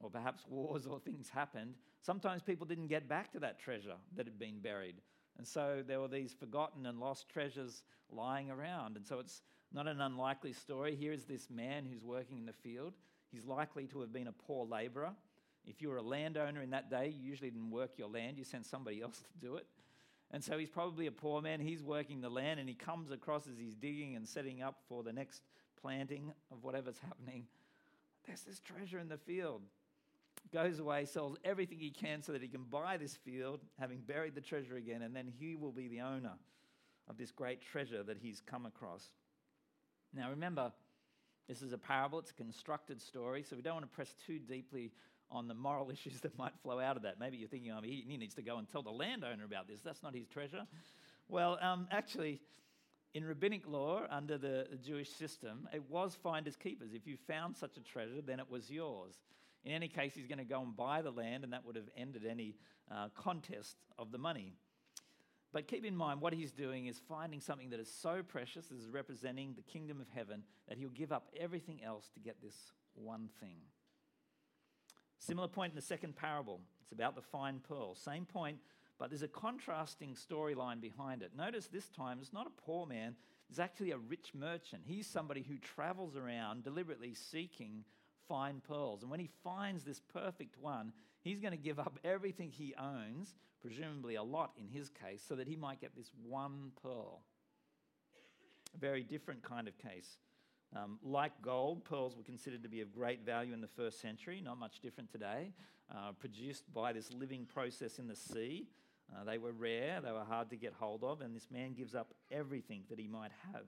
or 0.00 0.10
perhaps 0.10 0.44
wars 0.48 0.86
or 0.86 0.98
things 0.98 1.28
happened, 1.28 1.74
sometimes 2.02 2.42
people 2.42 2.66
didn't 2.66 2.88
get 2.88 3.08
back 3.08 3.32
to 3.32 3.40
that 3.40 3.58
treasure 3.58 3.96
that 4.16 4.26
had 4.26 4.38
been 4.38 4.60
buried. 4.60 4.96
And 5.38 5.46
so 5.46 5.82
there 5.86 6.00
were 6.00 6.08
these 6.08 6.32
forgotten 6.32 6.86
and 6.86 7.00
lost 7.00 7.28
treasures 7.28 7.82
lying 8.10 8.50
around. 8.50 8.96
And 8.96 9.06
so 9.06 9.18
it's 9.18 9.42
not 9.72 9.88
an 9.88 10.00
unlikely 10.00 10.52
story. 10.52 10.94
Here 10.94 11.12
is 11.12 11.24
this 11.24 11.48
man 11.50 11.86
who's 11.90 12.04
working 12.04 12.38
in 12.38 12.46
the 12.46 12.52
field. 12.52 12.94
He's 13.32 13.44
likely 13.44 13.86
to 13.88 14.00
have 14.00 14.12
been 14.12 14.28
a 14.28 14.32
poor 14.32 14.66
laborer. 14.66 15.12
If 15.66 15.80
you 15.80 15.88
were 15.88 15.96
a 15.96 16.02
landowner 16.02 16.62
in 16.62 16.70
that 16.70 16.90
day, 16.90 17.08
you 17.08 17.30
usually 17.30 17.50
didn't 17.50 17.70
work 17.70 17.92
your 17.96 18.08
land, 18.08 18.36
you 18.36 18.44
sent 18.44 18.66
somebody 18.66 19.00
else 19.02 19.18
to 19.18 19.46
do 19.46 19.56
it. 19.56 19.66
And 20.30 20.42
so 20.42 20.58
he's 20.58 20.68
probably 20.68 21.06
a 21.06 21.12
poor 21.12 21.40
man. 21.40 21.60
He's 21.60 21.82
working 21.82 22.20
the 22.20 22.28
land 22.28 22.60
and 22.60 22.68
he 22.68 22.74
comes 22.74 23.10
across 23.10 23.46
as 23.46 23.58
he's 23.58 23.74
digging 23.74 24.16
and 24.16 24.26
setting 24.26 24.62
up 24.62 24.80
for 24.88 25.02
the 25.02 25.12
next 25.12 25.42
planting 25.84 26.32
of 26.50 26.64
whatever's 26.64 26.98
happening. 26.98 27.44
There's 28.26 28.40
this 28.40 28.58
treasure 28.58 28.98
in 28.98 29.08
the 29.08 29.18
field 29.18 29.60
goes 30.52 30.78
away, 30.78 31.04
sells 31.04 31.36
everything 31.44 31.78
he 31.78 31.90
can 31.90 32.22
so 32.22 32.32
that 32.32 32.40
he 32.40 32.48
can 32.48 32.64
buy 32.64 32.96
this 32.96 33.16
field, 33.16 33.60
having 33.78 33.98
buried 33.98 34.34
the 34.34 34.40
treasure 34.40 34.76
again, 34.76 35.02
and 35.02 35.14
then 35.14 35.30
he 35.38 35.56
will 35.56 35.72
be 35.72 35.88
the 35.88 36.00
owner 36.00 36.32
of 37.08 37.18
this 37.18 37.30
great 37.30 37.60
treasure 37.60 38.02
that 38.02 38.16
he's 38.18 38.40
come 38.40 38.64
across. 38.64 39.08
Now, 40.14 40.30
remember, 40.30 40.72
this 41.48 41.60
is 41.60 41.72
a 41.72 41.78
parable, 41.78 42.18
it's 42.18 42.30
a 42.30 42.34
constructed 42.34 43.00
story, 43.00 43.42
so 43.42 43.56
we 43.56 43.62
don't 43.62 43.74
want 43.74 43.90
to 43.90 43.94
press 43.94 44.14
too 44.26 44.38
deeply 44.38 44.92
on 45.30 45.48
the 45.48 45.54
moral 45.54 45.90
issues 45.92 46.20
that 46.20 46.38
might 46.38 46.52
flow 46.62 46.80
out 46.80 46.96
of 46.96 47.02
that. 47.02 47.18
Maybe 47.20 47.36
you're 47.36 47.48
thinking, 47.48 47.72
oh, 47.72 47.80
he, 47.82 48.16
needs 48.16 48.34
to 48.34 48.42
go 48.42 48.58
and 48.58 48.68
tell 48.70 48.82
the 48.82 48.90
landowner 48.90 49.44
about 49.44 49.68
this. 49.68 49.80
That's 49.82 50.02
not 50.02 50.14
his 50.14 50.26
treasure. 50.28 50.66
Well, 51.28 51.58
um, 51.60 51.88
actually, 51.90 52.40
in 53.14 53.24
rabbinic 53.24 53.62
law, 53.68 54.02
under 54.10 54.36
the, 54.36 54.66
Jewish 54.84 55.08
system, 55.08 55.68
it 55.72 55.88
was 55.88 56.16
finders 56.20 56.56
keepers. 56.56 56.92
If 56.92 57.06
you 57.06 57.16
found 57.16 57.56
such 57.56 57.76
a 57.76 57.80
treasure, 57.80 58.20
then 58.20 58.40
it 58.40 58.50
was 58.50 58.70
yours. 58.70 59.14
In 59.64 59.72
any 59.72 59.88
case, 59.88 60.12
he's 60.14 60.26
going 60.26 60.38
to 60.38 60.44
go 60.44 60.60
and 60.60 60.76
buy 60.76 61.00
the 61.00 61.12
land, 61.12 61.44
and 61.44 61.52
that 61.52 61.64
would 61.64 61.76
have 61.76 61.88
ended 61.96 62.26
any 62.28 62.56
uh, 62.90 63.08
contest 63.14 63.76
of 63.98 64.10
the 64.10 64.18
money. 64.18 64.52
But 65.52 65.68
keep 65.68 65.84
in 65.84 65.96
mind, 65.96 66.20
what 66.20 66.32
he's 66.32 66.50
doing 66.50 66.86
is 66.86 67.00
finding 67.08 67.40
something 67.40 67.70
that 67.70 67.78
is 67.78 67.88
so 67.88 68.22
precious, 68.26 68.72
is 68.72 68.88
representing 68.88 69.54
the 69.54 69.62
kingdom 69.62 70.00
of 70.00 70.08
heaven, 70.12 70.42
that 70.68 70.76
he'll 70.76 70.88
give 70.88 71.12
up 71.12 71.28
everything 71.38 71.82
else 71.84 72.10
to 72.14 72.20
get 72.20 72.42
this 72.42 72.56
one 72.94 73.28
thing. 73.40 73.58
Similar 75.20 75.48
point 75.48 75.70
in 75.70 75.76
the 75.76 75.82
second 75.82 76.16
parable. 76.16 76.60
It's 76.82 76.92
about 76.92 77.14
the 77.14 77.22
fine 77.22 77.60
pearl. 77.60 77.94
Same 77.94 78.26
point, 78.26 78.58
but 78.98 79.10
there's 79.10 79.22
a 79.22 79.28
contrasting 79.28 80.14
storyline 80.14 80.80
behind 80.80 81.22
it. 81.22 81.32
Notice 81.36 81.66
this 81.66 81.88
time 81.88 82.18
it's 82.20 82.32
not 82.32 82.46
a 82.46 82.62
poor 82.62 82.86
man, 82.86 83.14
it's 83.50 83.58
actually 83.58 83.90
a 83.90 83.98
rich 83.98 84.32
merchant. 84.34 84.82
He's 84.84 85.06
somebody 85.06 85.44
who 85.46 85.58
travels 85.58 86.16
around 86.16 86.64
deliberately 86.64 87.14
seeking 87.14 87.84
fine 88.28 88.60
pearls. 88.66 89.02
And 89.02 89.10
when 89.10 89.20
he 89.20 89.28
finds 89.42 89.84
this 89.84 90.00
perfect 90.12 90.56
one, 90.58 90.92
he's 91.22 91.40
going 91.40 91.52
to 91.52 91.58
give 91.58 91.78
up 91.78 91.98
everything 92.04 92.50
he 92.50 92.74
owns, 92.78 93.34
presumably 93.60 94.14
a 94.14 94.22
lot 94.22 94.52
in 94.58 94.68
his 94.68 94.88
case, 94.88 95.22
so 95.26 95.34
that 95.34 95.48
he 95.48 95.56
might 95.56 95.80
get 95.80 95.94
this 95.96 96.10
one 96.22 96.72
pearl. 96.82 97.20
A 98.74 98.78
very 98.78 99.02
different 99.02 99.42
kind 99.42 99.68
of 99.68 99.76
case. 99.78 100.18
Um, 100.74 100.98
like 101.02 101.32
gold, 101.42 101.84
pearls 101.84 102.16
were 102.16 102.24
considered 102.24 102.62
to 102.64 102.68
be 102.68 102.80
of 102.80 102.92
great 102.92 103.24
value 103.24 103.52
in 103.52 103.60
the 103.60 103.68
first 103.68 104.00
century, 104.00 104.40
not 104.42 104.58
much 104.58 104.80
different 104.80 105.12
today. 105.12 105.52
Uh, 105.92 106.12
produced 106.18 106.64
by 106.72 106.94
this 106.94 107.12
living 107.12 107.44
process 107.44 107.98
in 107.98 108.08
the 108.08 108.16
sea. 108.16 108.66
Uh, 109.14 109.24
they 109.24 109.38
were 109.38 109.52
rare, 109.52 110.00
they 110.00 110.10
were 110.10 110.24
hard 110.24 110.50
to 110.50 110.56
get 110.56 110.72
hold 110.72 111.04
of, 111.04 111.20
and 111.20 111.36
this 111.36 111.48
man 111.50 111.72
gives 111.72 111.94
up 111.94 112.12
everything 112.30 112.82
that 112.90 112.98
he 112.98 113.06
might 113.06 113.30
have. 113.52 113.66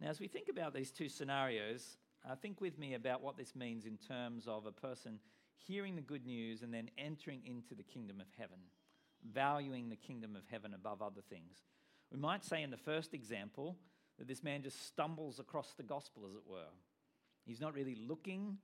Now, 0.00 0.08
as 0.08 0.20
we 0.20 0.28
think 0.28 0.48
about 0.48 0.74
these 0.74 0.90
two 0.90 1.08
scenarios, 1.08 1.96
uh, 2.28 2.36
think 2.36 2.60
with 2.60 2.78
me 2.78 2.94
about 2.94 3.22
what 3.22 3.36
this 3.36 3.56
means 3.56 3.86
in 3.86 3.96
terms 3.96 4.46
of 4.46 4.66
a 4.66 4.72
person 4.72 5.18
hearing 5.56 5.96
the 5.96 6.02
good 6.02 6.26
news 6.26 6.62
and 6.62 6.72
then 6.72 6.90
entering 6.98 7.42
into 7.44 7.74
the 7.74 7.82
kingdom 7.82 8.20
of 8.20 8.26
heaven, 8.38 8.58
valuing 9.32 9.88
the 9.88 9.96
kingdom 9.96 10.36
of 10.36 10.42
heaven 10.50 10.74
above 10.74 11.02
other 11.02 11.22
things. 11.28 11.64
We 12.12 12.18
might 12.18 12.44
say 12.44 12.62
in 12.62 12.70
the 12.70 12.76
first 12.76 13.12
example 13.14 13.76
that 14.18 14.28
this 14.28 14.42
man 14.42 14.62
just 14.62 14.86
stumbles 14.86 15.38
across 15.38 15.74
the 15.76 15.82
gospel, 15.82 16.24
as 16.26 16.34
it 16.34 16.42
were. 16.46 16.72
He's 17.44 17.60
not 17.60 17.74
really 17.74 17.96
looking 17.96 18.58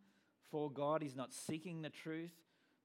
for 0.50 0.70
God, 0.70 1.02
he's 1.02 1.16
not 1.16 1.32
seeking 1.32 1.82
the 1.82 1.90
truth, 1.90 2.32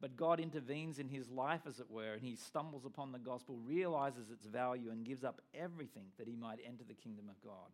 but 0.02 0.16
God 0.16 0.40
intervenes 0.40 1.00
in 1.00 1.10
his 1.10 1.30
life, 1.30 1.62
as 1.68 1.80
it 1.80 1.92
were, 1.92 2.14
and 2.14 2.22
he 2.22 2.36
stumbles 2.36 2.86
upon 2.86 3.12
the 3.12 3.20
gospel, 3.20 3.58
realizes 3.66 4.32
its 4.32 4.46
value, 4.46 4.92
and 4.92 5.06
gives 5.06 5.24
up 5.24 5.42
everything 5.54 6.06
that 6.18 6.28
he 6.28 6.36
might 6.36 6.60
enter 6.66 6.84
the 6.88 6.94
kingdom 6.94 7.26
of 7.30 7.42
God. 7.42 7.72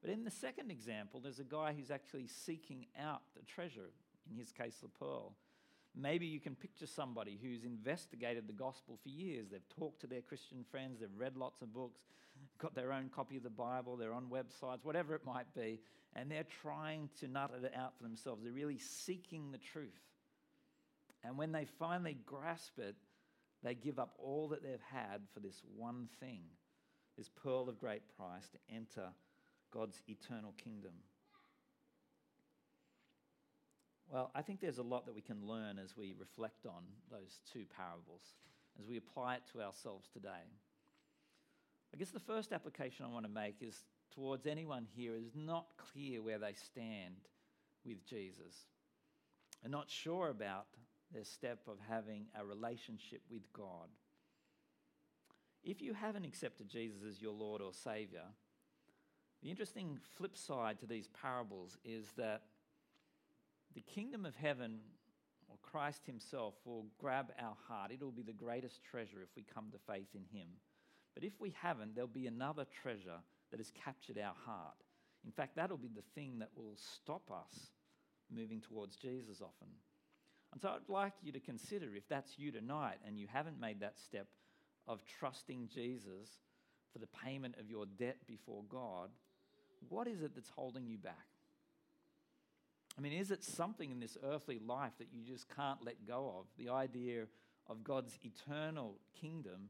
But 0.00 0.10
in 0.10 0.24
the 0.24 0.30
second 0.30 0.70
example, 0.70 1.20
there's 1.20 1.40
a 1.40 1.44
guy 1.44 1.74
who's 1.76 1.90
actually 1.90 2.28
seeking 2.28 2.86
out 2.98 3.22
the 3.36 3.42
treasure 3.42 3.90
in 4.30 4.36
his 4.36 4.52
case, 4.52 4.76
the 4.80 4.88
pearl. 4.88 5.34
Maybe 5.94 6.26
you 6.26 6.40
can 6.40 6.54
picture 6.54 6.86
somebody 6.86 7.38
who's 7.42 7.64
investigated 7.64 8.46
the 8.46 8.52
gospel 8.52 8.98
for 9.02 9.08
years. 9.08 9.48
They've 9.50 9.68
talked 9.78 10.00
to 10.02 10.06
their 10.06 10.20
Christian 10.20 10.64
friends, 10.70 11.00
they've 11.00 11.08
read 11.16 11.36
lots 11.36 11.62
of 11.62 11.72
books, 11.72 12.02
got 12.58 12.74
their 12.74 12.92
own 12.92 13.10
copy 13.14 13.36
of 13.36 13.42
the 13.42 13.50
Bible, 13.50 13.96
they're 13.96 14.12
on 14.12 14.26
websites, 14.26 14.84
whatever 14.84 15.14
it 15.14 15.24
might 15.24 15.52
be, 15.54 15.80
and 16.14 16.30
they're 16.30 16.46
trying 16.62 17.08
to 17.20 17.28
nut 17.28 17.50
it 17.62 17.72
out 17.76 17.96
for 17.96 18.02
themselves. 18.04 18.42
They're 18.42 18.52
really 18.52 18.78
seeking 18.78 19.50
the 19.50 19.58
truth. 19.58 20.00
And 21.24 21.36
when 21.36 21.52
they 21.52 21.64
finally 21.64 22.16
grasp 22.26 22.78
it, 22.78 22.96
they 23.62 23.74
give 23.74 23.98
up 23.98 24.14
all 24.18 24.48
that 24.48 24.62
they've 24.62 24.78
had 24.90 25.22
for 25.34 25.40
this 25.40 25.62
one 25.76 26.08
thing, 26.20 26.42
this 27.16 27.28
pearl 27.28 27.68
of 27.68 27.78
great 27.78 28.02
price 28.16 28.48
to 28.50 28.58
enter 28.74 29.08
God's 29.72 30.00
eternal 30.08 30.54
kingdom. 30.62 30.92
Well, 34.10 34.30
I 34.34 34.42
think 34.42 34.60
there's 34.60 34.78
a 34.78 34.82
lot 34.82 35.04
that 35.06 35.14
we 35.14 35.20
can 35.20 35.46
learn 35.46 35.78
as 35.78 35.96
we 35.96 36.14
reflect 36.18 36.64
on 36.64 36.84
those 37.10 37.40
two 37.52 37.64
parables, 37.76 38.22
as 38.80 38.86
we 38.86 38.96
apply 38.96 39.34
it 39.34 39.42
to 39.52 39.60
ourselves 39.60 40.08
today. 40.12 40.46
I 41.92 41.96
guess 41.98 42.10
the 42.10 42.20
first 42.20 42.52
application 42.52 43.04
I 43.04 43.12
want 43.12 43.26
to 43.26 43.30
make 43.30 43.56
is 43.60 43.84
towards 44.14 44.46
anyone 44.46 44.86
here 44.94 45.14
is 45.14 45.32
not 45.34 45.66
clear 45.92 46.22
where 46.22 46.38
they 46.38 46.54
stand 46.54 47.16
with 47.84 48.06
Jesus 48.06 48.54
and 49.62 49.72
not 49.72 49.90
sure 49.90 50.28
about 50.28 50.66
their 51.12 51.24
step 51.24 51.60
of 51.66 51.78
having 51.88 52.26
a 52.38 52.44
relationship 52.44 53.22
with 53.30 53.52
God. 53.52 53.88
If 55.64 55.82
you 55.82 55.94
haven't 55.94 56.24
accepted 56.24 56.68
Jesus 56.68 57.02
as 57.08 57.20
your 57.20 57.32
Lord 57.32 57.60
or 57.60 57.72
Savior, 57.72 58.24
the 59.42 59.50
interesting 59.50 59.98
flip 60.16 60.36
side 60.36 60.78
to 60.80 60.86
these 60.86 61.08
parables 61.08 61.76
is 61.84 62.12
that 62.16 62.42
the 63.74 63.80
kingdom 63.82 64.24
of 64.24 64.34
heaven 64.34 64.80
or 65.48 65.56
Christ 65.62 66.02
Himself 66.06 66.54
will 66.64 66.86
grab 66.98 67.32
our 67.40 67.56
heart. 67.68 67.90
It'll 67.92 68.10
be 68.10 68.22
the 68.22 68.32
greatest 68.32 68.82
treasure 68.82 69.22
if 69.22 69.28
we 69.36 69.42
come 69.42 69.66
to 69.72 69.92
faith 69.92 70.08
in 70.14 70.24
Him. 70.36 70.48
But 71.14 71.24
if 71.24 71.32
we 71.40 71.54
haven't, 71.60 71.94
there'll 71.94 72.08
be 72.08 72.26
another 72.26 72.64
treasure 72.82 73.20
that 73.50 73.60
has 73.60 73.72
captured 73.84 74.18
our 74.18 74.34
heart. 74.44 74.76
In 75.24 75.32
fact, 75.32 75.56
that'll 75.56 75.76
be 75.76 75.88
the 75.88 76.02
thing 76.14 76.38
that 76.38 76.50
will 76.56 76.76
stop 76.76 77.30
us 77.30 77.70
moving 78.30 78.60
towards 78.60 78.96
Jesus 78.96 79.40
often. 79.40 79.68
And 80.52 80.60
so 80.60 80.68
I'd 80.68 80.88
like 80.88 81.12
you 81.22 81.32
to 81.32 81.40
consider 81.40 81.94
if 81.94 82.08
that's 82.08 82.38
you 82.38 82.50
tonight 82.50 82.98
and 83.06 83.18
you 83.18 83.26
haven't 83.30 83.60
made 83.60 83.80
that 83.80 83.98
step 83.98 84.26
of 84.86 85.02
trusting 85.18 85.68
Jesus 85.72 86.28
for 86.92 86.98
the 86.98 87.06
payment 87.24 87.56
of 87.60 87.70
your 87.70 87.84
debt 87.86 88.16
before 88.26 88.62
God, 88.68 89.10
what 89.88 90.08
is 90.08 90.22
it 90.22 90.34
that's 90.34 90.50
holding 90.50 90.86
you 90.86 90.98
back? 90.98 91.26
I 92.96 93.00
mean, 93.00 93.12
is 93.12 93.30
it 93.30 93.44
something 93.44 93.92
in 93.92 94.00
this 94.00 94.16
earthly 94.24 94.58
life 94.58 94.92
that 94.98 95.08
you 95.12 95.22
just 95.22 95.46
can't 95.54 95.84
let 95.84 96.06
go 96.06 96.34
of? 96.40 96.46
The 96.56 96.72
idea 96.72 97.26
of 97.68 97.84
God's 97.84 98.18
eternal 98.24 98.96
kingdom 99.20 99.68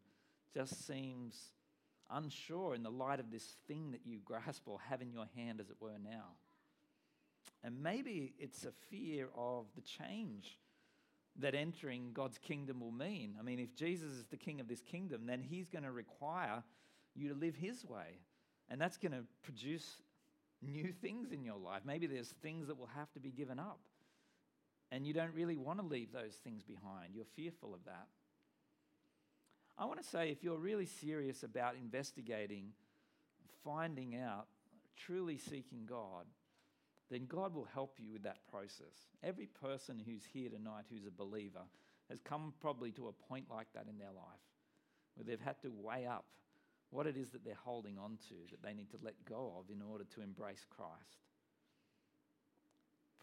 just 0.55 0.87
seems 0.87 1.53
unsure 2.11 2.75
in 2.75 2.83
the 2.83 2.91
light 2.91 3.21
of 3.21 3.31
this 3.31 3.57
thing 3.67 3.91
that 3.91 4.01
you 4.07 4.21
grasp 4.25 4.63
or 4.67 4.79
have 4.89 5.03
in 5.03 5.13
your 5.13 5.27
hand, 5.37 5.61
as 5.61 5.69
it 5.69 5.77
were, 5.79 5.99
now. 6.03 6.37
And 7.63 7.83
maybe 7.83 8.33
it's 8.39 8.65
a 8.65 8.73
fear 8.89 9.29
of 9.37 9.67
the 9.75 9.83
change 9.83 10.57
that 11.39 11.55
entering 11.55 12.11
God's 12.13 12.39
kingdom 12.39 12.81
will 12.81 12.93
mean. 12.93 13.37
I 13.39 13.43
mean, 13.43 13.59
if 13.59 13.75
Jesus 13.75 14.13
is 14.13 14.27
the 14.27 14.37
king 14.37 14.61
of 14.61 14.69
this 14.69 14.81
kingdom, 14.83 15.27
then 15.27 15.41
he's 15.41 15.69
going 15.69 15.85
to 15.85 15.93
require 15.93 16.63
you 17.15 17.29
to 17.29 17.35
live 17.35 17.55
his 17.55 17.85
way. 17.85 18.21
And 18.69 18.81
that's 18.81 18.97
going 18.97 19.13
to 19.13 19.23
produce 19.43 20.03
new 20.61 20.93
things 20.93 21.33
in 21.33 21.45
your 21.45 21.57
life. 21.57 21.83
Maybe 21.85 22.07
there's 22.07 22.35
things 22.43 22.67
that 22.67 22.79
will 22.79 22.91
have 22.95 23.11
to 23.13 23.21
be 23.21 23.31
given 23.31 23.59
up. 23.59 23.79
And 24.91 25.07
you 25.07 25.13
don't 25.13 25.35
really 25.35 25.57
want 25.57 25.79
to 25.81 25.87
leave 25.87 26.13
those 26.13 26.35
things 26.43 26.63
behind. 26.63 27.15
You're 27.15 27.27
fearful 27.37 27.75
of 27.75 27.85
that. 27.85 28.09
I 29.77 29.85
want 29.85 30.03
to 30.03 30.09
say 30.09 30.31
if 30.31 30.43
you're 30.43 30.59
really 30.59 30.87
serious 30.87 31.45
about 31.45 31.77
investigating, 31.77 32.73
finding 33.65 34.17
out, 34.17 34.47
truly 34.97 35.39
seeking 35.39 35.87
God, 35.87 36.25
then 37.11 37.27
God 37.27 37.55
will 37.55 37.69
help 37.73 37.99
you 37.99 38.13
with 38.13 38.23
that 38.25 38.47
process. 38.51 39.07
Every 39.23 39.47
person 39.47 40.03
who's 40.05 40.23
here 40.33 40.51
tonight 40.51 40.85
who's 40.91 41.07
a 41.07 41.11
believer 41.11 41.63
has 42.11 42.21
come 42.23 42.53
probably 42.61 42.91
to 42.93 43.09
a 43.09 43.13
point 43.13 43.47
like 43.51 43.69
that 43.75 43.87
in 43.89 43.99
their 43.99 44.13
life 44.15 44.45
where 45.15 45.25
they've 45.25 45.41
had 45.45 45.61
to 45.63 45.71
weigh 45.71 46.07
up 46.07 46.27
what 46.91 47.07
it 47.07 47.17
is 47.17 47.31
that 47.31 47.45
they're 47.45 47.55
holding 47.65 47.99
on 47.99 48.19
to 48.29 48.35
that 48.51 48.63
they 48.63 48.75
need 48.75 48.91
to 48.91 48.99
let 49.03 49.15
go 49.25 49.55
of 49.59 49.71
in 49.75 49.83
order 49.83 50.05
to 50.15 50.23
embrace 50.23 50.65
Christ. 50.69 51.27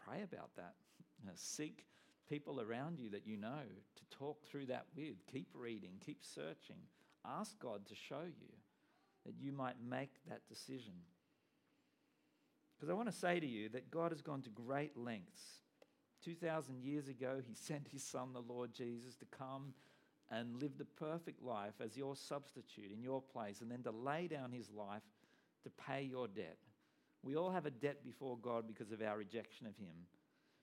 Pray 0.06 0.22
about 0.24 0.56
that. 0.56 0.74
Uh, 1.26 1.32
seek 1.34 1.88
people 2.30 2.62
around 2.62 3.00
you 3.00 3.10
that 3.10 3.26
you 3.26 3.36
know 3.36 3.64
to 3.96 4.18
talk 4.18 4.44
through 4.46 4.66
that 4.68 4.86
with. 4.96 5.26
Keep 5.32 5.48
reading, 5.56 5.94
keep 6.06 6.24
searching. 6.24 6.76
Ask 7.26 7.58
God 7.58 7.88
to 7.88 7.96
show 7.96 8.22
you 8.26 8.54
that 9.26 9.34
you 9.40 9.52
might 9.52 9.76
make 9.90 10.12
that 10.30 10.48
decision. 10.48 10.94
Because 12.76 12.90
I 12.90 12.94
want 12.94 13.10
to 13.10 13.18
say 13.18 13.40
to 13.40 13.48
you 13.48 13.70
that 13.70 13.90
God 13.90 14.12
has 14.12 14.22
gone 14.22 14.42
to 14.44 14.50
great 14.50 14.98
lengths. 14.98 15.42
2,000 16.24 16.84
years 16.84 17.08
ago, 17.08 17.42
He 17.46 17.54
sent 17.56 17.88
His 17.92 18.04
Son, 18.04 18.34
the 18.34 18.42
Lord 18.42 18.74
Jesus, 18.74 19.16
to 19.18 19.26
come 19.26 19.74
and 20.32 20.60
live 20.60 20.78
the 20.78 20.86
perfect 20.86 21.42
life 21.42 21.76
as 21.84 21.96
your 21.96 22.16
substitute 22.16 22.92
in 22.92 23.04
your 23.04 23.22
place, 23.22 23.62
and 23.62 23.72
then 23.72 23.84
to 23.84 23.92
lay 23.92 24.28
down 24.28 24.52
His 24.52 24.72
life 24.72 25.04
to 25.64 25.70
pay 25.70 26.04
your 26.04 26.28
debt. 26.28 26.58
We 27.24 27.36
all 27.36 27.52
have 27.52 27.66
a 27.66 27.72
debt 27.72 28.04
before 28.04 28.38
God 28.38 28.68
because 28.68 28.92
of 28.92 29.02
our 29.02 29.18
rejection 29.18 29.68
of 29.68 29.76
Him. 29.78 29.96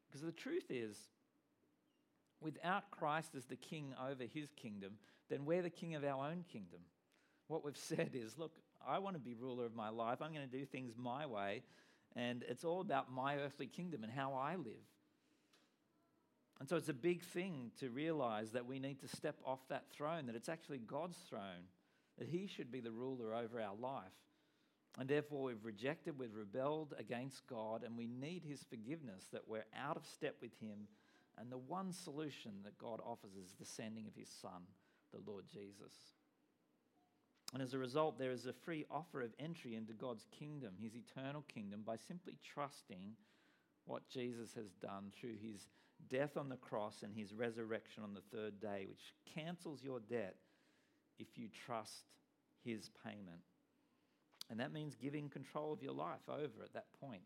Because 0.09 0.23
the 0.23 0.33
truth 0.33 0.71
is, 0.71 0.97
without 2.41 2.91
Christ 2.91 3.35
as 3.37 3.47
the 3.47 3.57
king 3.57 3.95
over 4.05 4.25
His 4.25 4.53
kingdom, 4.53 4.93
then 5.31 5.45
we're 5.45 5.63
the 5.63 5.71
king 5.71 5.95
of 5.95 6.05
our 6.05 6.29
own 6.29 6.45
kingdom. 6.53 6.81
What 7.49 7.65
we've 7.65 7.77
said 7.77 8.11
is, 8.15 8.37
look, 8.37 8.57
I 8.87 8.99
want 8.99 9.15
to 9.15 9.21
be 9.21 9.35
ruler 9.35 9.65
of 9.65 9.75
my 9.75 9.89
life. 9.89 10.21
I'm 10.21 10.33
going 10.33 10.49
to 10.49 10.59
do 10.59 10.65
things 10.65 10.95
my 10.97 11.25
way. 11.25 11.63
And 12.15 12.45
it's 12.49 12.65
all 12.65 12.81
about 12.81 13.11
my 13.11 13.37
earthly 13.37 13.67
kingdom 13.67 14.03
and 14.03 14.13
how 14.13 14.35
I 14.35 14.57
live. 14.57 14.87
And 16.61 16.69
so 16.69 16.77
it's 16.77 16.89
a 16.89 16.95
big 16.95 17.23
thing 17.23 17.73
to 17.81 17.91
realize 17.91 18.53
that 18.53 18.67
we 18.67 18.79
need 18.79 19.01
to 19.01 19.09
step 19.09 19.37
off 19.45 19.67
that 19.69 19.91
throne, 19.91 20.27
that 20.27 20.37
it's 20.37 20.49
actually 20.49 20.79
God's 20.79 21.17
throne, 21.29 21.67
that 22.19 22.29
He 22.29 22.47
should 22.47 22.71
be 22.71 22.81
the 22.81 22.93
ruler 22.93 23.35
over 23.35 23.61
our 23.61 23.75
life. 23.75 24.13
And 24.99 25.09
therefore, 25.09 25.45
we've 25.45 25.65
rejected, 25.65 26.19
we've 26.19 26.35
rebelled 26.35 26.95
against 26.99 27.47
God, 27.47 27.83
and 27.83 27.97
we 27.97 28.07
need 28.07 28.45
His 28.45 28.63
forgiveness, 28.63 29.25
that 29.33 29.49
we're 29.49 29.65
out 29.77 29.97
of 29.97 30.07
step 30.07 30.37
with 30.43 30.53
Him. 30.61 30.87
And 31.39 31.51
the 31.51 31.59
one 31.59 31.93
solution 31.93 32.53
that 32.65 32.79
God 32.79 33.01
offers 33.05 33.35
is 33.35 33.55
the 33.59 33.65
sending 33.65 34.07
of 34.07 34.15
His 34.15 34.29
Son, 34.29 34.63
the 35.13 35.21
Lord 35.29 35.47
Jesus. 35.53 35.95
And 37.53 37.63
as 37.63 37.75
a 37.75 37.79
result, 37.79 38.19
there 38.19 38.31
is 38.31 38.47
a 38.47 38.53
free 38.53 38.87
offer 38.91 39.21
of 39.21 39.35
entry 39.39 39.75
into 39.75 39.93
God's 39.93 40.25
kingdom, 40.39 40.73
his 40.81 40.95
eternal 40.95 41.45
kingdom, 41.53 41.83
by 41.85 41.97
simply 41.97 42.39
trusting 42.55 43.13
what 43.85 44.09
Jesus 44.09 44.55
has 44.55 44.73
done 44.81 45.13
through 45.13 45.37
his 45.43 45.69
death 46.09 46.37
on 46.37 46.49
the 46.49 46.57
cross 46.57 47.03
and 47.03 47.15
his 47.15 47.35
resurrection 47.35 48.03
on 48.03 48.15
the 48.15 48.37
third 48.37 48.61
day, 48.61 48.87
which 48.89 49.13
cancels 49.35 49.83
your 49.85 50.01
debt 50.01 50.37
if 51.19 51.37
you 51.37 51.49
trust 51.67 52.05
his 52.65 52.91
payment. 53.05 53.43
And 54.51 54.59
that 54.61 54.73
means 54.73 54.95
giving 54.95 55.29
control 55.29 55.73
of 55.73 55.83
your 55.83 55.95
life 55.95 56.29
over 56.29 56.63
at 56.65 56.73
that 56.75 56.87
point. 57.01 57.23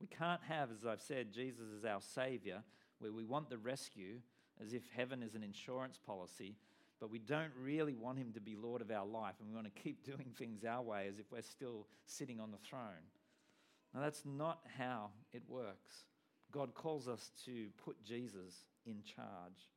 We 0.00 0.06
can't 0.06 0.42
have, 0.48 0.70
as 0.70 0.84
I've 0.86 1.00
said, 1.00 1.32
Jesus 1.32 1.66
as 1.76 1.84
our 1.84 2.00
Savior, 2.00 2.62
where 2.98 3.12
we 3.12 3.24
want 3.24 3.50
the 3.50 3.58
rescue 3.58 4.20
as 4.62 4.72
if 4.72 4.82
heaven 4.94 5.22
is 5.22 5.34
an 5.34 5.42
insurance 5.42 5.98
policy 5.98 6.56
but 7.00 7.10
we 7.10 7.18
don't 7.18 7.52
really 7.60 7.94
want 7.94 8.18
him 8.18 8.32
to 8.32 8.40
be 8.40 8.56
Lord 8.56 8.80
of 8.80 8.90
our 8.90 9.06
life, 9.06 9.34
and 9.40 9.48
we 9.48 9.54
want 9.54 9.72
to 9.74 9.82
keep 9.82 10.04
doing 10.04 10.32
things 10.38 10.64
our 10.64 10.82
way 10.82 11.06
as 11.08 11.18
if 11.18 11.26
we're 11.30 11.42
still 11.42 11.86
sitting 12.06 12.40
on 12.40 12.50
the 12.50 12.58
throne. 12.68 13.10
Now, 13.94 14.00
that's 14.00 14.22
not 14.24 14.60
how 14.78 15.10
it 15.32 15.42
works. 15.48 16.04
God 16.52 16.74
calls 16.74 17.08
us 17.08 17.30
to 17.44 17.68
put 17.84 18.02
Jesus 18.04 18.64
in 18.84 19.02
charge. 19.02 19.70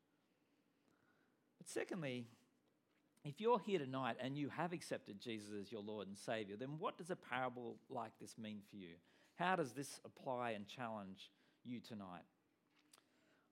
But 1.58 1.68
secondly, 1.68 2.28
if 3.26 3.42
you're 3.42 3.60
here 3.60 3.80
tonight 3.80 4.16
and 4.22 4.38
you 4.38 4.50
have 4.50 4.72
accepted 4.72 5.20
Jesus 5.20 5.50
as 5.60 5.72
your 5.72 5.82
Lord 5.82 6.08
and 6.08 6.18
Savior, 6.18 6.56
then 6.58 6.80
what 6.80 6.98
does 6.98 7.10
a 7.10 7.16
parable 7.16 7.78
like 7.90 8.12
this 8.20 8.38
mean 8.38 8.60
for 8.70 8.78
you? 8.78 8.96
How 9.36 9.56
does 9.56 9.72
this 9.74 10.00
apply 10.06 10.52
and 10.52 10.68
challenge 10.68 11.32
you 11.64 11.80
tonight? 11.80 12.24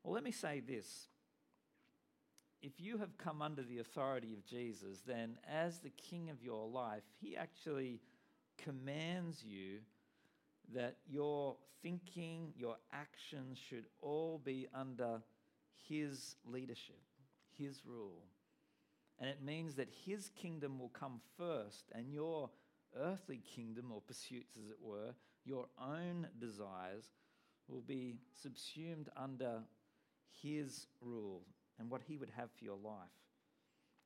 Well, 0.04 0.14
let 0.14 0.24
me 0.24 0.32
say 0.32 0.62
this 0.66 1.08
if 2.62 2.80
you 2.80 2.98
have 2.98 3.18
come 3.18 3.42
under 3.42 3.62
the 3.62 3.80
authority 3.80 4.34
of 4.34 4.46
Jesus, 4.46 5.02
then 5.06 5.38
as 5.50 5.80
the 5.80 5.92
king 5.92 6.30
of 6.30 6.42
your 6.42 6.68
life, 6.68 7.04
he 7.22 7.38
actually 7.38 8.00
commands 8.58 9.44
you 9.44 9.80
that 10.74 10.98
your 11.08 11.56
thinking, 11.82 12.54
your 12.58 12.78
actions 12.92 13.58
should 13.58 13.86
all 14.02 14.42
be 14.44 14.68
under 14.74 15.22
his 15.88 16.36
leadership, 16.46 17.00
his 17.58 17.86
rule. 17.86 18.24
And 19.20 19.30
it 19.30 19.44
means 19.44 19.76
that 19.76 19.90
his 20.06 20.30
kingdom 20.30 20.80
will 20.80 20.90
come 20.90 21.22
first, 21.38 21.86
and 21.94 22.12
your 22.12 22.50
earthly 23.00 23.42
kingdom 23.56 23.92
or 23.92 24.02
pursuits, 24.02 24.58
as 24.58 24.70
it 24.70 24.78
were, 24.82 25.14
your 25.46 25.68
own 25.82 26.28
desires, 26.40 27.06
will 27.68 27.82
be 27.82 28.18
subsumed 28.42 29.10
under 29.16 29.62
his 30.42 30.88
rule 31.02 31.44
and 31.80 31.90
what 31.90 32.02
he 32.08 32.18
would 32.18 32.32
have 32.36 32.50
for 32.58 32.66
your 32.66 32.78
life. 32.78 33.10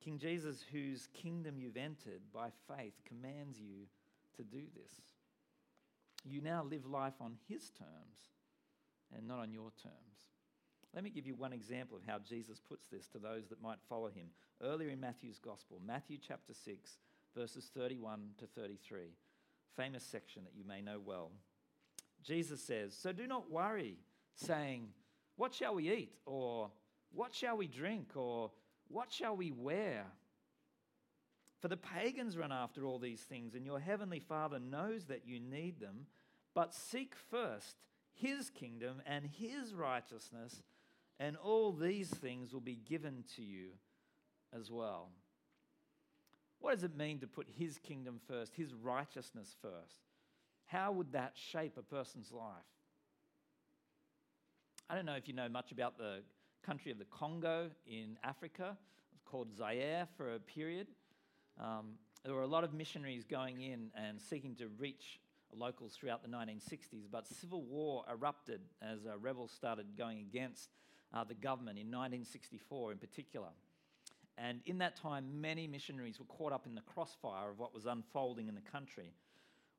King 0.03 0.17
Jesus, 0.17 0.63
whose 0.71 1.07
kingdom 1.13 1.57
you've 1.57 1.77
entered 1.77 2.21
by 2.33 2.49
faith, 2.67 2.93
commands 3.05 3.59
you 3.59 3.85
to 4.35 4.43
do 4.43 4.63
this. 4.75 4.93
You 6.23 6.41
now 6.41 6.63
live 6.63 6.85
life 6.85 7.13
on 7.21 7.35
his 7.47 7.69
terms 7.69 8.31
and 9.15 9.27
not 9.27 9.39
on 9.39 9.51
your 9.51 9.71
terms. 9.81 9.95
Let 10.93 11.03
me 11.03 11.09
give 11.09 11.25
you 11.25 11.35
one 11.35 11.53
example 11.53 11.97
of 11.97 12.03
how 12.05 12.19
Jesus 12.19 12.59
puts 12.59 12.87
this 12.87 13.07
to 13.09 13.19
those 13.19 13.47
that 13.49 13.61
might 13.61 13.79
follow 13.87 14.09
him. 14.09 14.27
Earlier 14.61 14.89
in 14.89 14.99
Matthew's 14.99 15.39
Gospel, 15.39 15.81
Matthew 15.85 16.17
chapter 16.17 16.53
6, 16.53 16.97
verses 17.35 17.71
31 17.73 18.31
to 18.39 18.45
33, 18.45 19.15
famous 19.75 20.03
section 20.03 20.43
that 20.43 20.55
you 20.55 20.65
may 20.65 20.81
know 20.81 20.99
well. 21.03 21.31
Jesus 22.23 22.61
says, 22.61 22.95
So 22.95 23.11
do 23.11 23.25
not 23.25 23.49
worry, 23.49 23.97
saying, 24.35 24.89
What 25.37 25.53
shall 25.53 25.75
we 25.75 25.91
eat? 25.91 26.13
Or 26.25 26.71
what 27.13 27.33
shall 27.33 27.57
we 27.57 27.67
drink? 27.67 28.11
Or 28.15 28.51
what 28.87 29.11
shall 29.11 29.35
we 29.35 29.51
wear? 29.51 30.05
For 31.61 31.67
the 31.67 31.77
pagans 31.77 32.37
run 32.37 32.51
after 32.51 32.85
all 32.85 32.97
these 32.97 33.21
things, 33.21 33.53
and 33.53 33.65
your 33.65 33.79
heavenly 33.79 34.19
Father 34.19 34.59
knows 34.59 35.05
that 35.05 35.27
you 35.27 35.39
need 35.39 35.79
them. 35.79 36.07
But 36.53 36.73
seek 36.73 37.13
first 37.29 37.77
his 38.13 38.49
kingdom 38.49 39.01
and 39.05 39.25
his 39.25 39.73
righteousness, 39.73 40.63
and 41.19 41.37
all 41.37 41.71
these 41.71 42.09
things 42.09 42.53
will 42.53 42.61
be 42.61 42.79
given 42.87 43.23
to 43.35 43.41
you 43.41 43.69
as 44.53 44.71
well. 44.71 45.09
What 46.59 46.73
does 46.73 46.83
it 46.83 46.95
mean 46.95 47.19
to 47.19 47.27
put 47.27 47.47
his 47.57 47.77
kingdom 47.77 48.19
first, 48.27 48.53
his 48.55 48.73
righteousness 48.73 49.55
first? 49.61 50.01
How 50.65 50.91
would 50.91 51.13
that 51.13 51.33
shape 51.35 51.77
a 51.77 51.81
person's 51.81 52.31
life? 52.31 52.55
I 54.89 54.95
don't 54.95 55.05
know 55.05 55.15
if 55.15 55.27
you 55.27 55.33
know 55.33 55.49
much 55.49 55.71
about 55.71 55.97
the 55.97 56.21
country 56.61 56.91
of 56.91 56.99
the 56.99 57.05
Congo 57.05 57.69
in 57.85 58.17
Africa. 58.23 58.77
It's 59.13 59.23
called 59.23 59.55
Zaire 59.55 60.07
for 60.15 60.35
a 60.35 60.39
period. 60.39 60.87
Um, 61.59 61.93
there 62.23 62.33
were 62.33 62.43
a 62.43 62.47
lot 62.47 62.63
of 62.63 62.73
missionaries 62.73 63.23
going 63.23 63.61
in 63.61 63.89
and 63.95 64.21
seeking 64.21 64.55
to 64.55 64.67
reach 64.77 65.19
locals 65.53 65.93
throughout 65.93 66.21
the 66.21 66.29
1960s, 66.29 67.07
but 67.11 67.27
civil 67.27 67.63
war 67.63 68.05
erupted 68.09 68.61
as 68.81 69.05
uh, 69.05 69.17
rebels 69.17 69.51
started 69.51 69.97
going 69.97 70.19
against 70.19 70.69
uh, 71.13 71.23
the 71.23 71.33
government 71.33 71.77
in 71.77 71.87
1964 71.87 72.93
in 72.93 72.97
particular. 72.97 73.49
And 74.37 74.61
in 74.65 74.77
that 74.79 74.95
time, 74.95 75.41
many 75.41 75.67
missionaries 75.67 76.19
were 76.19 76.25
caught 76.25 76.53
up 76.53 76.65
in 76.65 76.75
the 76.75 76.81
crossfire 76.81 77.49
of 77.49 77.59
what 77.59 77.73
was 77.73 77.85
unfolding 77.85 78.47
in 78.47 78.55
the 78.55 78.61
country. 78.61 79.13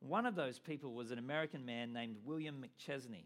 One 0.01 0.27
of 0.27 0.35
those 0.35 0.59
people 0.59 0.93
was 0.95 1.11
an 1.11 1.19
American 1.19 1.65
man 1.65 1.93
named 1.93 2.17
William 2.25 2.63
McChesney. 2.63 3.25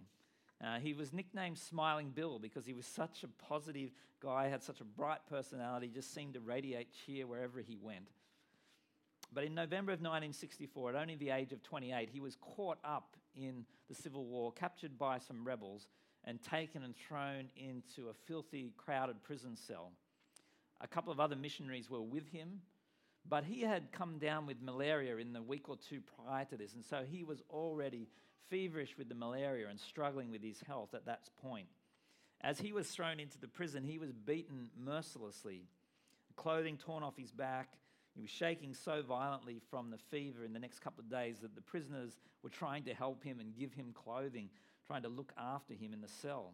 Uh, 0.62 0.78
he 0.78 0.94
was 0.94 1.12
nicknamed 1.12 1.58
Smiling 1.58 2.10
Bill 2.10 2.38
because 2.38 2.64
he 2.64 2.72
was 2.72 2.86
such 2.86 3.22
a 3.24 3.28
positive 3.28 3.90
guy, 4.20 4.48
had 4.48 4.62
such 4.62 4.80
a 4.80 4.84
bright 4.84 5.20
personality, 5.28 5.90
just 5.92 6.14
seemed 6.14 6.34
to 6.34 6.40
radiate 6.40 6.88
cheer 7.04 7.26
wherever 7.26 7.60
he 7.60 7.76
went. 7.76 8.08
But 9.32 9.44
in 9.44 9.54
November 9.54 9.92
of 9.92 10.00
1964, 10.00 10.90
at 10.90 10.96
only 10.96 11.16
the 11.16 11.30
age 11.30 11.52
of 11.52 11.62
28, 11.62 12.08
he 12.10 12.20
was 12.20 12.36
caught 12.36 12.78
up 12.84 13.16
in 13.34 13.66
the 13.88 13.94
Civil 13.94 14.24
War, 14.24 14.52
captured 14.52 14.98
by 14.98 15.18
some 15.18 15.44
rebels, 15.44 15.88
and 16.24 16.40
taken 16.42 16.82
and 16.82 16.94
thrown 16.96 17.48
into 17.56 18.08
a 18.08 18.14
filthy, 18.26 18.72
crowded 18.76 19.22
prison 19.22 19.56
cell. 19.56 19.92
A 20.80 20.88
couple 20.88 21.12
of 21.12 21.20
other 21.20 21.36
missionaries 21.36 21.90
were 21.90 22.02
with 22.02 22.28
him, 22.30 22.60
but 23.28 23.44
he 23.44 23.62
had 23.62 23.92
come 23.92 24.18
down 24.18 24.46
with 24.46 24.62
malaria 24.62 25.16
in 25.16 25.32
the 25.32 25.42
week 25.42 25.68
or 25.68 25.76
two 25.76 26.00
prior 26.00 26.44
to 26.46 26.56
this, 26.56 26.74
and 26.74 26.84
so 26.84 27.02
he 27.08 27.24
was 27.24 27.42
already 27.50 28.08
feverish 28.48 28.96
with 28.96 29.08
the 29.08 29.14
malaria 29.14 29.68
and 29.68 29.80
struggling 29.80 30.30
with 30.30 30.42
his 30.42 30.60
health 30.66 30.94
at 30.94 31.06
that 31.06 31.28
point. 31.42 31.66
As 32.40 32.58
he 32.58 32.72
was 32.72 32.88
thrown 32.88 33.18
into 33.18 33.38
the 33.38 33.48
prison, 33.48 33.82
he 33.82 33.98
was 33.98 34.12
beaten 34.12 34.68
mercilessly, 34.78 35.64
clothing 36.36 36.76
torn 36.76 37.02
off 37.02 37.16
his 37.16 37.32
back. 37.32 37.78
He 38.14 38.20
was 38.20 38.30
shaking 38.30 38.74
so 38.74 39.02
violently 39.02 39.60
from 39.70 39.90
the 39.90 39.98
fever 39.98 40.44
in 40.44 40.52
the 40.52 40.58
next 40.58 40.80
couple 40.80 41.02
of 41.02 41.10
days 41.10 41.38
that 41.40 41.54
the 41.54 41.60
prisoners 41.60 42.18
were 42.42 42.50
trying 42.50 42.84
to 42.84 42.94
help 42.94 43.24
him 43.24 43.40
and 43.40 43.56
give 43.56 43.72
him 43.72 43.92
clothing, 43.92 44.48
trying 44.86 45.02
to 45.02 45.08
look 45.08 45.32
after 45.36 45.74
him 45.74 45.92
in 45.92 46.00
the 46.00 46.08
cell. 46.08 46.52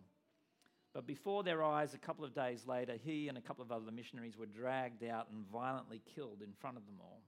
But 0.94 1.06
before 1.06 1.42
their 1.42 1.64
eyes, 1.64 1.94
a 1.94 1.98
couple 1.98 2.24
of 2.24 2.34
days 2.34 2.66
later, 2.66 2.94
he 3.02 3.28
and 3.28 3.38
a 3.38 3.40
couple 3.40 3.64
of 3.64 3.72
other 3.72 3.90
missionaries 3.90 4.36
were 4.36 4.46
dragged 4.46 5.02
out 5.04 5.28
and 5.30 5.46
violently 5.50 6.02
killed 6.14 6.42
in 6.42 6.52
front 6.60 6.76
of 6.76 6.84
them 6.84 6.96
all. 7.00 7.22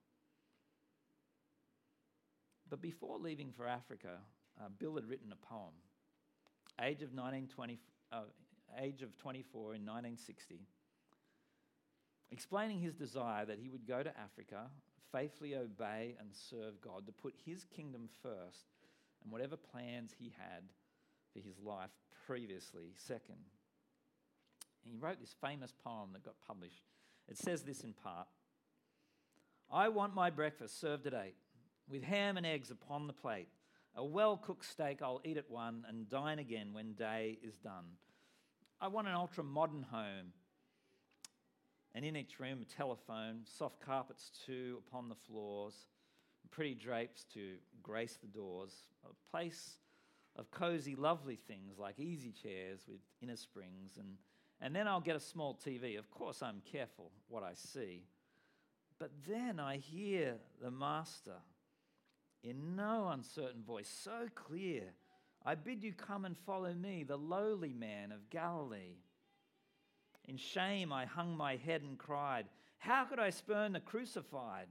But 2.69 2.83
before 2.83 3.19
leaving 3.19 3.53
for 3.57 3.67
Africa, 3.67 4.19
uh, 4.61 4.69
Bill 4.79 4.97
had 4.97 5.09
written 5.09 5.33
a 5.33 5.47
poem, 5.47 5.73
age 6.81 7.03
of, 7.03 7.13
1920, 7.15 7.79
uh, 8.13 8.23
age 8.81 9.03
of 9.03 9.17
24 9.17 9.75
in 9.75 9.87
1960, 9.87 10.61
explaining 12.31 12.81
his 12.81 12.95
desire 12.95 13.47
that 13.47 13.59
he 13.59 13.71
would 13.71 13.87
go 13.87 14.03
to 14.03 14.19
Africa, 14.19 14.67
faithfully 15.11 15.55
obey 15.55 16.17
and 16.21 16.29
serve 16.33 16.81
God, 16.83 17.07
to 17.07 17.13
put 17.13 17.35
his 17.47 17.65
kingdom 17.65 18.09
first, 18.23 18.67
and 19.23 19.33
whatever 19.33 19.57
plans 19.57 20.15
he 20.19 20.35
had 20.37 20.65
for 21.33 21.39
his 21.41 21.59
life 21.61 21.91
previously, 22.27 22.93
second. 22.97 23.39
And 24.85 24.93
he 24.93 24.99
wrote 24.99 25.21
this 25.21 25.35
famous 25.41 25.73
poem 25.73 26.11
that 26.13 26.25
got 26.25 26.35
published. 26.47 26.85
It 27.29 27.39
says 27.39 27.63
this 27.63 27.81
in 27.81 27.93
part 27.93 28.27
I 29.73 29.89
want 29.89 30.15
my 30.15 30.31
breakfast 30.31 30.81
served 30.81 31.07
at 31.07 31.15
eight, 31.15 31.37
with 31.89 32.03
ham 32.03 32.37
and 32.37 32.47
eggs 32.47 32.71
upon 32.71 33.07
the 33.07 33.13
plate. 33.13 33.49
A 33.97 34.05
well 34.05 34.37
cooked 34.37 34.65
steak, 34.65 35.01
I'll 35.03 35.23
eat 35.25 35.37
at 35.37 35.51
one 35.51 35.85
and 35.89 36.09
dine 36.09 36.39
again 36.39 36.73
when 36.73 36.93
day 36.95 37.39
is 37.43 37.57
done. 37.57 37.85
I 38.81 38.89
want 38.89 39.09
an 39.09 39.15
ultra 39.15 39.45
modern 39.45 39.83
home, 39.83 40.33
and 41.95 42.05
in 42.05 42.17
each 42.17 42.41
room, 42.41 42.61
a 42.61 42.65
telephone, 42.65 43.43
soft 43.45 43.81
carpets 43.81 44.31
too 44.45 44.83
upon 44.87 45.09
the 45.09 45.15
floors, 45.15 45.87
pretty 46.51 46.75
drapes 46.75 47.25
to 47.35 47.55
grace 47.83 48.19
the 48.21 48.29
doors, 48.29 48.73
a 49.05 49.31
place 49.31 49.79
of 50.37 50.51
cozy, 50.51 50.95
lovely 50.95 51.37
things 51.37 51.79
like 51.79 51.99
easy 51.99 52.33
chairs 52.33 52.81
with 52.89 53.01
inner 53.23 53.37
springs, 53.37 53.97
and, 53.99 54.17
and 54.65 54.75
then 54.75 54.89
I'll 54.89 54.99
get 54.99 55.15
a 55.15 55.21
small 55.21 55.55
TV. 55.55 55.99
Of 55.99 56.11
course, 56.11 56.43
I'm 56.43 56.63
careful 56.73 57.11
what 57.29 57.43
I 57.43 57.53
see. 57.53 58.07
But 58.99 59.11
then 59.29 59.61
I 59.61 59.77
hear 59.77 60.37
the 60.63 60.71
Master 60.71 61.37
in 62.43 62.75
no 62.75 63.09
uncertain 63.13 63.63
voice, 63.63 63.91
so 64.03 64.29
clear. 64.35 64.85
I 65.45 65.55
bid 65.55 65.85
you 65.85 65.93
come 65.93 66.25
and 66.25 66.35
follow 66.47 66.73
me, 66.73 67.05
the 67.05 67.19
lowly 67.19 67.75
man 67.75 68.11
of 68.11 68.31
Galilee. 68.31 68.97
In 70.27 70.39
shame, 70.39 70.95
I 70.95 71.05
hung 71.05 71.37
my 71.37 71.57
head 71.57 71.83
and 71.83 71.99
cried, 71.99 72.47
How 72.79 73.05
could 73.05 73.19
I 73.19 73.29
spurn 73.29 73.75
the 73.75 73.81
crucified? 73.81 74.69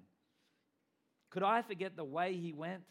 Could 1.30 1.44
I 1.44 1.62
forget 1.62 1.96
the 1.96 2.04
way 2.04 2.34
he 2.34 2.52
went, 2.52 2.82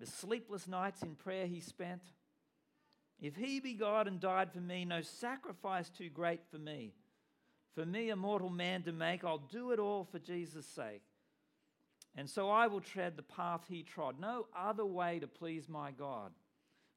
the 0.00 0.06
sleepless 0.06 0.66
nights 0.66 1.02
in 1.02 1.14
prayer 1.14 1.46
he 1.46 1.60
spent? 1.60 2.02
If 3.20 3.34
he 3.36 3.58
be 3.60 3.74
God 3.74 4.06
and 4.06 4.20
died 4.20 4.52
for 4.52 4.60
me, 4.60 4.84
no 4.84 5.02
sacrifice 5.02 5.90
too 5.90 6.08
great 6.08 6.40
for 6.50 6.58
me. 6.58 6.92
For 7.74 7.84
me, 7.84 8.10
a 8.10 8.16
mortal 8.16 8.50
man 8.50 8.82
to 8.84 8.92
make, 8.92 9.24
I'll 9.24 9.38
do 9.38 9.72
it 9.72 9.78
all 9.78 10.04
for 10.04 10.18
Jesus' 10.18 10.66
sake. 10.66 11.02
And 12.16 12.28
so 12.28 12.50
I 12.50 12.66
will 12.66 12.80
tread 12.80 13.16
the 13.16 13.22
path 13.22 13.62
he 13.68 13.82
trod, 13.82 14.16
no 14.20 14.46
other 14.56 14.84
way 14.84 15.18
to 15.20 15.26
please 15.26 15.68
my 15.68 15.92
God. 15.92 16.32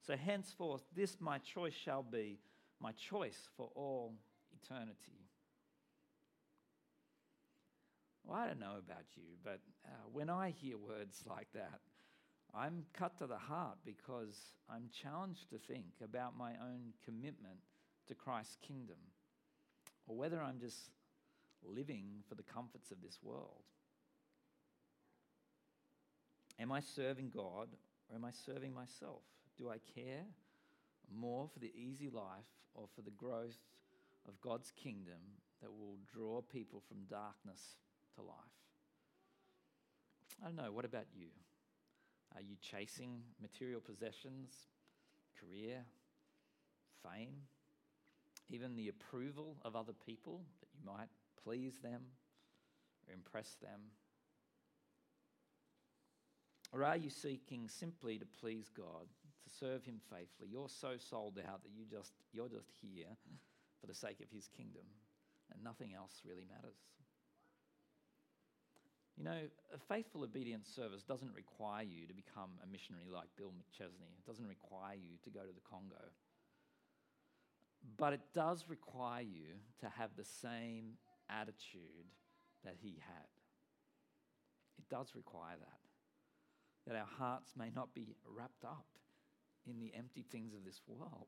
So 0.06 0.16
henceforth, 0.16 0.82
this 0.96 1.18
my 1.20 1.38
choice 1.40 1.74
shall 1.74 2.04
be, 2.04 2.40
my 2.80 2.92
choice 2.94 3.50
for 3.56 3.70
all 3.76 4.16
eternity. 4.64 5.28
Well, 8.24 8.38
I 8.38 8.48
don't 8.48 8.60
know 8.60 8.78
about 8.80 9.06
you, 9.16 9.24
but 9.44 9.60
uh, 9.86 9.90
when 10.12 10.30
I 10.30 10.52
hear 10.52 10.78
words 10.78 11.24
like 11.28 11.48
that, 11.54 11.80
I'm 12.54 12.86
cut 12.94 13.18
to 13.20 13.28
the 13.28 13.38
heart 13.38 13.78
because 13.86 14.38
I'm 14.70 14.90
challenged 14.92 15.50
to 15.52 15.58
think 15.58 16.02
about 16.04 16.38
my 16.38 16.52
own 16.52 16.94
commitment 17.06 17.60
to 18.08 18.16
Christ's 18.16 18.58
kingdom 18.62 18.98
or 20.08 20.18
whether 20.18 20.42
I'm 20.42 20.60
just 20.60 20.92
living 21.64 22.24
for 22.28 22.36
the 22.36 22.44
comforts 22.44 22.92
of 22.92 23.02
this 23.02 23.20
world. 23.24 23.64
Am 26.60 26.72
I 26.72 26.82
serving 26.82 27.32
God 27.34 27.70
or 28.10 28.16
am 28.16 28.26
I 28.26 28.32
serving 28.32 28.74
myself? 28.74 29.22
Do 29.58 29.70
I 29.70 29.78
care 29.96 30.26
more 31.14 31.48
for 31.52 31.60
the 31.60 31.72
easy 31.76 32.10
life 32.10 32.52
or 32.74 32.88
for 32.96 33.02
the 33.02 33.12
growth 33.12 33.60
of 34.28 34.40
God's 34.42 34.72
kingdom 34.72 35.22
that 35.62 35.72
will 35.72 35.98
draw 36.14 36.42
people 36.42 36.82
from 36.88 37.06
darkness 37.10 37.76
to 38.16 38.22
life? 38.22 38.36
I 40.42 40.48
don't 40.48 40.56
know. 40.56 40.72
What 40.72 40.86
about 40.86 41.06
you? 41.16 41.28
Are 42.36 42.42
you 42.42 42.56
chasing 42.62 43.22
material 43.42 43.82
possessions, 43.82 44.52
career, 45.40 45.84
fame, 47.04 47.34
even 48.50 48.76
the 48.76 48.90
approval 48.90 49.58
of 49.64 49.76
other 49.76 49.94
people 50.06 50.42
that 50.60 50.70
you 50.74 50.80
might 50.86 51.10
please 51.44 51.80
them 51.80 52.02
or 53.08 53.14
impress 53.14 53.56
them? 53.62 53.80
Or 56.72 56.84
are 56.84 56.98
you 56.98 57.10
seeking 57.10 57.68
simply 57.68 58.18
to 58.18 58.26
please 58.26 58.70
God, 58.70 59.08
to 59.44 59.50
serve 59.50 59.84
him 59.84 60.00
faithfully. 60.10 60.50
You're 60.52 60.70
so 60.70 60.98
sold 60.98 61.40
out 61.40 61.64
that 61.64 61.72
you 61.76 61.86
just, 61.90 62.14
you're 62.32 62.50
just 62.50 62.70
here 62.82 63.18
for 63.80 63.88
the 63.88 63.94
sake 63.94 64.20
of 64.22 64.30
his 64.30 64.48
kingdom, 64.48 64.86
and 65.52 65.64
nothing 65.64 65.94
else 65.94 66.22
really 66.26 66.46
matters. 66.50 66.78
You 69.18 69.26
know, 69.26 69.42
a 69.74 69.78
faithful 69.94 70.24
obedience 70.24 70.68
service 70.74 71.04
doesn't 71.04 71.34
require 71.36 71.84
you 71.84 72.08
to 72.08 72.14
become 72.14 72.52
a 72.64 72.68
missionary 72.68 73.10
like 73.14 73.28
Bill 73.38 73.52
McChesney. 73.52 74.18
It 74.18 74.26
doesn't 74.26 74.48
require 74.48 74.96
you 74.96 75.18
to 75.24 75.30
go 75.30 75.42
to 75.42 75.54
the 75.54 75.62
Congo. 75.70 76.10
But 77.98 78.14
it 78.14 78.22
does 78.34 78.66
require 78.68 79.22
you 79.22 79.60
to 79.82 79.90
have 79.90 80.12
the 80.16 80.24
same 80.24 80.94
attitude 81.30 82.10
that 82.64 82.76
he 82.82 83.00
had. 83.00 83.30
It 84.78 84.90
does 84.90 85.14
require 85.16 85.56
that. 85.60 85.80
That 86.88 87.00
our 87.00 87.08
hearts 87.18 87.54
may 87.58 87.70
not 87.76 87.94
be 87.94 88.16
wrapped 88.26 88.64
up 88.64 88.88
in 89.68 89.80
the 89.80 89.94
empty 89.96 90.26
things 90.32 90.54
of 90.54 90.66
this 90.66 90.82
world, 90.88 91.28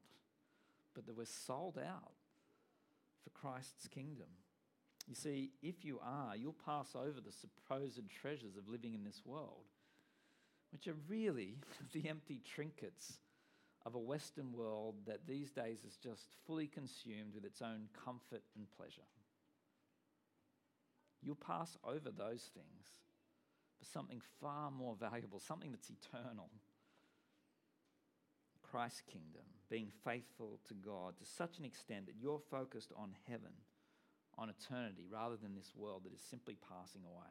but 0.96 1.06
that 1.06 1.16
we're 1.16 1.26
sold 1.26 1.78
out 1.78 2.14
for 3.24 3.30
Christ's 3.30 3.88
kingdom. 3.88 4.28
You 5.08 5.16
see, 5.16 5.52
if 5.62 5.84
you 5.84 6.00
are, 6.02 6.36
you'll 6.36 6.56
pass 6.66 6.96
over 6.96 7.20
the 7.20 7.32
supposed 7.32 8.10
treasures 8.10 8.56
of 8.58 8.70
living 8.70 8.94
in 8.94 9.04
this 9.04 9.22
world, 9.26 9.66
which 10.72 10.88
are 10.88 10.96
really 11.08 11.58
the 11.94 12.08
empty 12.10 12.42
trinkets 12.46 13.20
of 13.86 13.96
a 13.96 14.00
Western 14.00 14.54
world 14.54 14.96
that 15.06 15.28
these 15.28 15.52
days 15.52 15.84
is 15.86 15.98
just 15.98 16.36
fully 16.48 16.68
consumed 16.68 17.34
with 17.36 17.44
its 17.44 17.62
own 17.62 17.90
comfort 18.06 18.44
and 18.56 18.66
pleasure. 18.78 19.02
You'll 21.22 21.36
pass 21.36 21.78
over 21.84 22.10
those 22.10 22.50
things 22.54 22.86
for 23.78 23.86
something 23.86 24.22
far 24.42 24.72
more 24.72 24.96
valuable, 24.96 25.40
something 25.40 25.72
that's 25.72 25.90
eternal. 25.90 26.50
Christ's 28.62 29.02
kingdom, 29.02 29.44
being 29.70 29.92
faithful 30.04 30.60
to 30.68 30.74
God 30.74 31.18
to 31.20 31.26
such 31.26 31.60
an 31.60 31.66
extent 31.66 32.08
that 32.08 32.16
you're 32.20 32.42
focused 32.50 32.92
on 32.98 33.16
heaven, 33.30 33.52
on 34.38 34.50
eternity, 34.50 35.06
rather 35.12 35.36
than 35.36 35.56
this 35.56 35.72
world 35.76 36.04
that 36.06 36.14
is 36.14 36.22
simply 36.30 36.58
passing 36.70 37.02
away. 37.06 37.30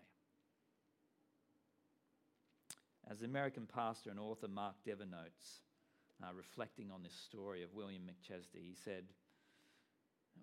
As 3.11 3.19
the 3.21 3.27
American 3.27 3.67
pastor 3.67 4.11
and 4.11 4.21
author 4.21 4.49
Mark 4.49 4.77
Dever 4.85 5.07
notes, 5.07 5.61
uh, 6.23 6.33
reflecting 6.37 6.91
on 6.91 7.03
this 7.03 7.15
story 7.15 7.63
of 7.63 7.75
William 7.75 8.03
McChesney, 8.03 8.63
he 8.63 8.77
said, 8.85 9.05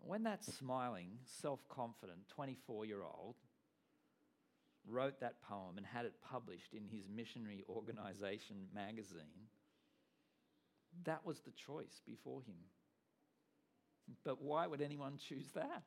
When 0.01 0.23
that 0.23 0.43
smiling, 0.43 1.19
self 1.23 1.67
confident 1.69 2.27
24 2.29 2.85
year 2.85 3.03
old 3.03 3.35
wrote 4.87 5.19
that 5.19 5.41
poem 5.41 5.77
and 5.77 5.85
had 5.85 6.05
it 6.05 6.15
published 6.21 6.73
in 6.73 6.83
his 6.83 7.07
missionary 7.07 7.63
organization 7.69 8.67
magazine, 8.73 9.47
that 11.05 11.25
was 11.25 11.39
the 11.41 11.51
choice 11.51 12.01
before 12.05 12.41
him. 12.41 12.55
But 14.23 14.41
why 14.41 14.67
would 14.67 14.81
anyone 14.81 15.17
choose 15.17 15.51
that? 15.53 15.83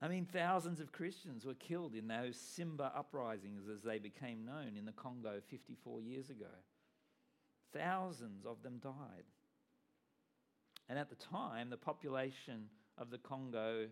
I 0.00 0.06
mean, 0.06 0.26
thousands 0.26 0.80
of 0.80 0.92
Christians 0.92 1.44
were 1.44 1.54
killed 1.54 1.94
in 1.94 2.06
those 2.06 2.36
Simba 2.36 2.92
uprisings 2.96 3.68
as 3.68 3.82
they 3.82 3.98
became 3.98 4.44
known 4.44 4.76
in 4.76 4.84
the 4.84 4.92
Congo 4.92 5.40
54 5.50 6.00
years 6.00 6.30
ago. 6.30 6.46
Thousands 7.72 8.46
of 8.46 8.62
them 8.62 8.78
died. 8.78 9.24
And 10.88 10.98
at 10.98 11.10
the 11.10 11.16
time, 11.16 11.68
the 11.68 11.76
population 11.76 12.66
of 12.96 13.10
the 13.10 13.18
Congo 13.18 13.88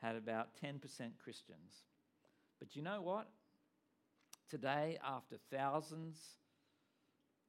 had 0.00 0.16
about 0.16 0.50
10% 0.62 0.80
Christians. 1.22 1.84
But 2.58 2.76
you 2.76 2.82
know 2.82 3.02
what? 3.02 3.28
Today, 4.48 4.98
after 5.04 5.36
thousands 5.50 6.18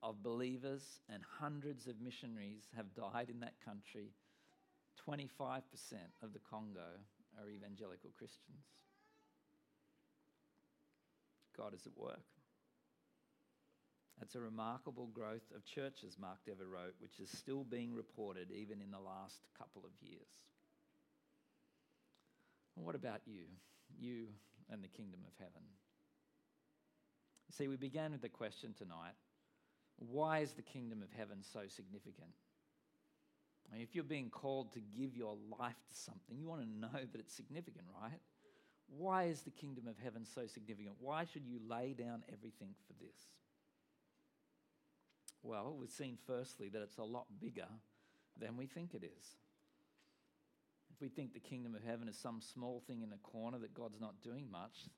of 0.04 0.24
believers 0.24 1.02
and 1.08 1.22
hundreds 1.40 1.88
of 1.88 2.02
missionaries 2.02 2.64
have 2.76 2.96
died 2.96 3.30
in 3.30 3.40
that 3.42 3.54
country, 3.64 4.10
25% 5.08 5.62
of 6.22 6.34
the 6.34 6.40
Congo 6.50 7.00
are 7.39 7.50
evangelical 7.50 8.12
Christians. 8.17 8.65
God 11.58 11.74
is 11.74 11.86
at 11.86 11.98
work. 11.98 12.26
It's 14.22 14.36
a 14.36 14.39
remarkable 14.39 15.08
growth 15.08 15.50
of 15.56 15.65
churches, 15.65 16.17
Mark 16.20 16.38
Dever 16.46 16.67
wrote, 16.67 16.96
which 17.00 17.20
is 17.20 17.30
still 17.36 17.63
being 17.63 17.94
reported 17.94 18.52
even 18.52 18.82
in 18.82 18.91
the 18.91 19.00
last 19.00 19.41
couple 19.58 19.84
of 19.84 19.91
years. 20.00 20.28
what 22.76 22.96
about 22.96 23.22
you? 23.26 23.46
You 24.00 24.28
and 24.70 24.84
the 24.84 24.88
kingdom 24.88 25.20
of 25.28 25.34
heaven. 25.38 25.62
See, 27.52 27.67
we 27.67 27.76
began 27.76 28.12
with 28.12 28.22
the 28.22 28.30
question 28.30 28.74
tonight 28.78 29.13
why 29.98 30.39
is 30.39 30.54
the 30.54 30.63
kingdom 30.63 31.04
of 31.04 31.10
heaven 31.15 31.44
so 31.44 31.62
significant? 31.67 32.32
I 33.72 33.76
mean, 33.76 33.84
if 33.84 33.96
you're 33.96 34.04
being 34.04 34.30
called 34.30 34.74
to 34.74 34.82
give 34.82 35.16
your 35.16 35.38
life 35.58 35.80
to 35.90 35.96
something, 35.96 36.38
you 36.38 36.48
want 36.48 36.62
to 36.62 36.68
know 36.68 37.06
that 37.12 37.20
it's 37.20 37.34
significant, 37.34 37.86
right? 38.02 38.20
Why 38.98 39.26
is 39.26 39.42
the 39.42 39.52
kingdom 39.52 39.88
of 39.88 39.96
heaven 40.04 40.26
so 40.26 40.46
significant? 40.46 40.96
Why 41.00 41.24
should 41.24 41.46
you 41.46 41.60
lay 41.66 41.94
down 41.94 42.24
everything 42.32 42.76
for 42.86 42.94
this? 42.94 43.16
Well, 45.44 45.76
we've 45.80 45.90
seen 45.90 46.18
firstly 46.28 46.68
that 46.70 46.82
it's 46.82 46.98
a 46.98 47.04
lot 47.04 47.26
bigger 47.40 47.68
than 48.38 48.58
we 48.58 48.68
think 48.68 48.94
it 48.94 49.04
is. 49.04 49.36
If 50.94 51.00
we 51.02 51.08
think 51.08 51.34
the 51.34 51.40
kingdom 51.40 51.74
of 51.74 51.84
heaven 51.84 52.10
is 52.10 52.18
some 52.18 52.42
small 52.42 52.84
thing 52.86 53.02
in 53.02 53.14
a 53.14 53.18
corner 53.18 53.58
that 53.60 53.74
God's 53.74 54.02
not 54.02 54.22
doing 54.22 54.52
much, 54.52 54.90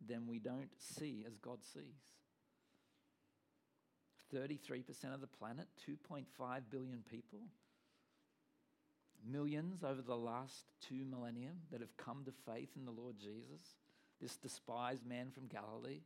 then 0.00 0.26
we 0.26 0.38
don't 0.38 0.70
see 0.78 1.24
as 1.26 1.36
God 1.36 1.58
sees. 1.74 2.14
33% 4.32 5.12
of 5.12 5.20
the 5.20 5.26
planet, 5.26 5.66
2.5 5.88 6.24
billion 6.70 7.02
people, 7.10 7.40
millions 9.28 9.82
over 9.82 10.02
the 10.02 10.16
last 10.16 10.64
two 10.80 11.04
millennium 11.04 11.56
that 11.70 11.80
have 11.80 11.96
come 11.96 12.24
to 12.24 12.32
faith 12.50 12.70
in 12.76 12.84
the 12.84 12.90
Lord 12.90 13.16
Jesus, 13.18 13.76
this 14.20 14.36
despised 14.36 15.06
man 15.06 15.30
from 15.30 15.46
Galilee. 15.46 16.02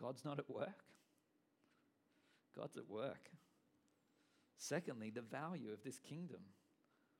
God's 0.00 0.24
not 0.24 0.38
at 0.38 0.50
work. 0.50 0.84
God's 2.56 2.76
at 2.76 2.88
work. 2.88 3.30
Secondly, 4.56 5.10
the 5.10 5.20
value 5.20 5.72
of 5.72 5.82
this 5.82 5.98
kingdom. 5.98 6.40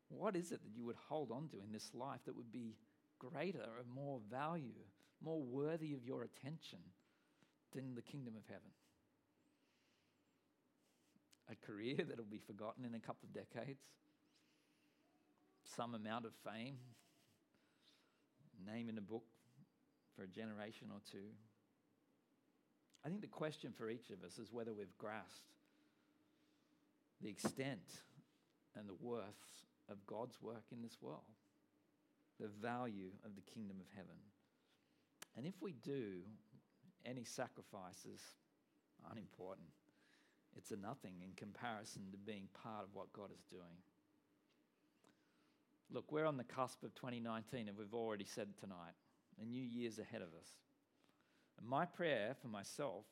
What 0.08 0.36
is 0.36 0.52
it 0.52 0.62
that 0.62 0.76
you 0.76 0.84
would 0.84 0.96
hold 1.08 1.30
on 1.30 1.48
to 1.48 1.56
in 1.56 1.72
this 1.72 1.90
life 1.94 2.20
that 2.26 2.36
would 2.36 2.52
be 2.52 2.76
greater 3.18 3.68
and 3.78 3.88
more 3.92 4.20
value, 4.30 4.84
more 5.22 5.42
worthy 5.42 5.94
of 5.94 6.04
your 6.04 6.22
attention 6.22 6.78
than 7.74 7.94
the 7.94 8.02
kingdom 8.02 8.34
of 8.36 8.46
heaven? 8.46 8.70
A 11.50 11.66
career 11.66 11.96
that'll 12.08 12.24
be 12.24 12.38
forgotten 12.38 12.84
in 12.84 12.94
a 12.94 13.00
couple 13.00 13.28
of 13.28 13.34
decades, 13.34 13.82
some 15.64 15.94
amount 15.94 16.26
of 16.26 16.32
fame, 16.44 16.76
name 18.64 18.88
in 18.88 18.98
a 18.98 19.02
book 19.02 19.24
for 20.16 20.22
a 20.22 20.28
generation 20.28 20.88
or 20.92 21.00
two. 21.10 21.28
I 23.04 23.08
think 23.08 23.20
the 23.20 23.26
question 23.26 23.72
for 23.76 23.90
each 23.90 24.10
of 24.10 24.22
us 24.24 24.38
is 24.38 24.52
whether 24.52 24.72
we've 24.72 24.96
grasped 24.96 25.52
the 27.20 27.28
extent 27.28 28.02
and 28.76 28.88
the 28.88 28.96
worth 29.00 29.64
of 29.90 30.06
God's 30.06 30.40
work 30.40 30.64
in 30.72 30.82
this 30.82 30.98
world, 31.00 31.20
the 32.40 32.48
value 32.48 33.10
of 33.24 33.34
the 33.34 33.42
kingdom 33.42 33.76
of 33.80 33.86
heaven. 33.94 34.16
And 35.36 35.46
if 35.46 35.54
we 35.60 35.72
do, 35.72 36.22
any 37.04 37.24
sacrifices 37.24 38.20
aren't 39.04 39.18
important. 39.18 39.68
It's 40.56 40.70
a 40.70 40.76
nothing 40.76 41.14
in 41.22 41.32
comparison 41.36 42.02
to 42.12 42.18
being 42.18 42.48
part 42.62 42.84
of 42.84 42.94
what 42.94 43.12
God 43.12 43.30
is 43.32 43.44
doing. 43.50 43.82
Look, 45.90 46.10
we're 46.10 46.26
on 46.26 46.36
the 46.36 46.44
cusp 46.44 46.82
of 46.82 46.94
2019, 46.94 47.68
and 47.68 47.76
we've 47.76 47.94
already 47.94 48.24
said 48.24 48.48
tonight, 48.58 48.94
a 49.40 49.44
new 49.44 49.62
year's 49.62 49.98
ahead 49.98 50.22
of 50.22 50.28
us. 50.28 50.48
And 51.58 51.68
my 51.68 51.84
prayer 51.84 52.34
for 52.40 52.48
myself 52.48 53.04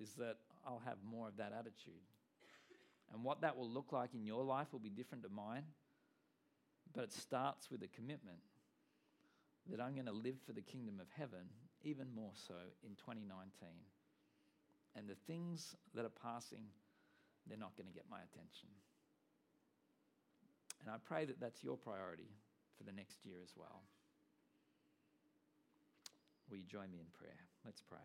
is 0.00 0.12
that 0.14 0.36
I'll 0.66 0.82
have 0.84 0.98
more 1.04 1.28
of 1.28 1.36
that 1.38 1.52
attitude. 1.58 2.02
And 3.12 3.24
what 3.24 3.40
that 3.40 3.56
will 3.56 3.68
look 3.68 3.92
like 3.92 4.14
in 4.14 4.24
your 4.24 4.44
life 4.44 4.68
will 4.72 4.80
be 4.80 4.90
different 4.90 5.24
to 5.24 5.30
mine. 5.30 5.64
But 6.94 7.04
it 7.04 7.12
starts 7.12 7.70
with 7.70 7.82
a 7.82 7.88
commitment 7.88 8.38
that 9.70 9.80
I'm 9.80 9.94
going 9.94 10.06
to 10.06 10.12
live 10.12 10.36
for 10.46 10.52
the 10.52 10.62
kingdom 10.62 11.00
of 11.00 11.06
heaven, 11.16 11.48
even 11.82 12.06
more 12.14 12.32
so 12.34 12.54
in 12.82 12.96
2019. 12.96 13.50
And 14.96 15.08
the 15.08 15.14
things 15.26 15.76
that 15.94 16.04
are 16.04 16.08
passing, 16.22 16.64
they're 17.46 17.58
not 17.58 17.76
going 17.76 17.86
to 17.86 17.92
get 17.92 18.04
my 18.10 18.18
attention. 18.18 18.68
And 20.80 20.90
I 20.90 20.96
pray 21.06 21.24
that 21.26 21.40
that's 21.40 21.62
your 21.62 21.76
priority 21.76 22.30
for 22.78 22.84
the 22.84 22.92
next 22.92 23.24
year 23.24 23.38
as 23.42 23.52
well. 23.56 23.82
Will 26.50 26.58
you 26.58 26.64
join 26.64 26.90
me 26.90 26.98
in 26.98 27.06
prayer? 27.18 27.38
Let's 27.64 27.82
pray. 27.82 27.98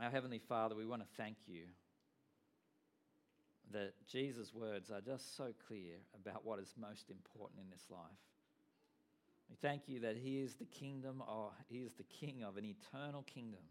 Our 0.00 0.10
Heavenly 0.10 0.38
Father, 0.38 0.74
we 0.76 0.86
want 0.86 1.02
to 1.02 1.08
thank 1.16 1.36
you 1.46 1.62
that 3.72 3.92
Jesus' 4.10 4.52
words 4.54 4.90
are 4.90 5.00
just 5.00 5.36
so 5.36 5.52
clear 5.66 5.94
about 6.14 6.44
what 6.44 6.58
is 6.58 6.74
most 6.80 7.10
important 7.10 7.60
in 7.60 7.70
this 7.70 7.84
life. 7.90 8.00
We 9.48 9.56
thank 9.60 9.88
you 9.88 10.00
that 10.00 10.16
He 10.16 10.38
is 10.38 10.54
the 10.54 10.64
kingdom, 10.64 11.22
or 11.26 11.50
He 11.68 11.78
is 11.78 11.94
the 11.94 12.04
King 12.04 12.42
of 12.42 12.56
an 12.56 12.64
eternal 12.64 13.22
kingdom. 13.22 13.62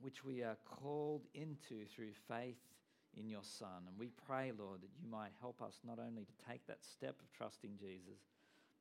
which 0.00 0.24
we 0.24 0.42
are 0.42 0.56
called 0.64 1.22
into 1.34 1.84
through 1.94 2.12
faith 2.28 2.60
in 3.18 3.28
your 3.28 3.42
Son. 3.42 3.86
And 3.86 3.98
we 3.98 4.10
pray, 4.26 4.52
Lord, 4.56 4.82
that 4.82 4.90
you 5.00 5.08
might 5.10 5.32
help 5.40 5.62
us 5.62 5.80
not 5.86 5.98
only 5.98 6.24
to 6.24 6.46
take 6.48 6.66
that 6.66 6.84
step 6.84 7.16
of 7.20 7.32
trusting 7.32 7.76
Jesus, 7.78 8.20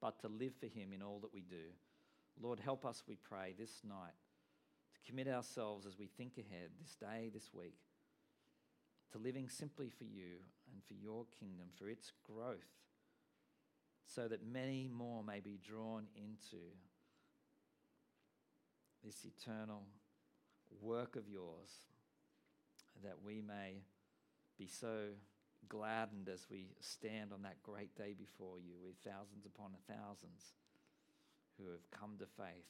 but 0.02 0.20
to 0.22 0.28
live 0.28 0.54
for 0.60 0.68
him 0.68 0.92
in 0.94 1.02
all 1.02 1.20
that 1.20 1.34
we 1.34 1.42
do. 1.42 1.72
Lord, 2.42 2.60
help 2.60 2.86
us, 2.86 3.04
we 3.08 3.16
pray, 3.16 3.54
this 3.58 3.82
night 3.88 4.14
to 4.94 5.12
commit 5.12 5.28
ourselves 5.28 5.86
as 5.86 5.98
we 5.98 6.08
think 6.08 6.34
ahead 6.38 6.70
this 6.82 6.96
day, 6.96 7.30
this 7.34 7.54
week, 7.54 7.78
to 9.12 9.18
living 9.18 9.48
simply 9.48 9.90
for 9.90 10.04
you 10.04 10.40
and 10.74 10.84
for 10.86 10.94
your 10.94 11.26
kingdom, 11.40 11.68
for 11.78 11.88
its 11.88 12.12
growth, 12.24 12.58
so 14.06 14.28
that 14.28 14.46
many 14.46 14.90
more 14.92 15.24
may 15.24 15.40
be 15.40 15.60
drawn 15.66 16.08
into 16.16 16.62
this 19.04 19.26
eternal 19.26 19.84
work 20.82 21.16
of 21.16 21.30
yours, 21.30 21.70
that 23.04 23.16
we 23.24 23.42
may 23.42 23.84
be 24.58 24.68
so 24.68 25.14
gladdened 25.68 26.30
as 26.30 26.48
we 26.50 26.68
stand 26.80 27.34
on 27.34 27.42
that 27.44 27.62
great 27.64 27.96
day 27.96 28.14
before 28.18 28.60
you 28.60 28.74
with 28.84 28.96
thousands 29.04 29.46
upon 29.46 29.72
thousands 29.88 30.54
who 31.58 31.72
have 31.72 31.90
come 31.92 32.16
to 32.20 32.26
faith, 32.26 32.70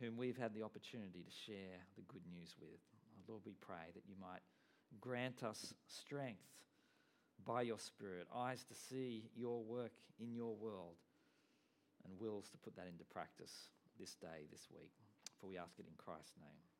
whom 0.00 0.16
we've 0.16 0.38
had 0.38 0.54
the 0.54 0.62
opportunity 0.62 1.22
to 1.22 1.30
share 1.30 1.82
the 1.96 2.02
good 2.02 2.22
news 2.32 2.54
with. 2.60 2.80
Oh, 3.28 3.32
Lord, 3.32 3.42
we 3.44 3.54
pray 3.60 3.92
that 3.94 4.08
you 4.08 4.14
might 4.20 4.42
grant 5.00 5.42
us 5.42 5.74
strength 5.86 6.46
by 7.44 7.62
your 7.62 7.78
Spirit, 7.78 8.26
eyes 8.34 8.64
to 8.64 8.74
see 8.74 9.30
your 9.34 9.62
work 9.62 9.92
in 10.18 10.34
your 10.34 10.54
world, 10.54 10.96
and 12.04 12.18
wills 12.18 12.48
to 12.50 12.58
put 12.58 12.76
that 12.76 12.86
into 12.86 13.04
practice 13.04 13.68
this 13.98 14.14
day, 14.14 14.46
this 14.50 14.68
week. 14.70 14.92
For 15.40 15.46
we 15.46 15.58
ask 15.58 15.78
it 15.78 15.86
in 15.86 15.94
Christ's 15.96 16.36
name. 16.38 16.73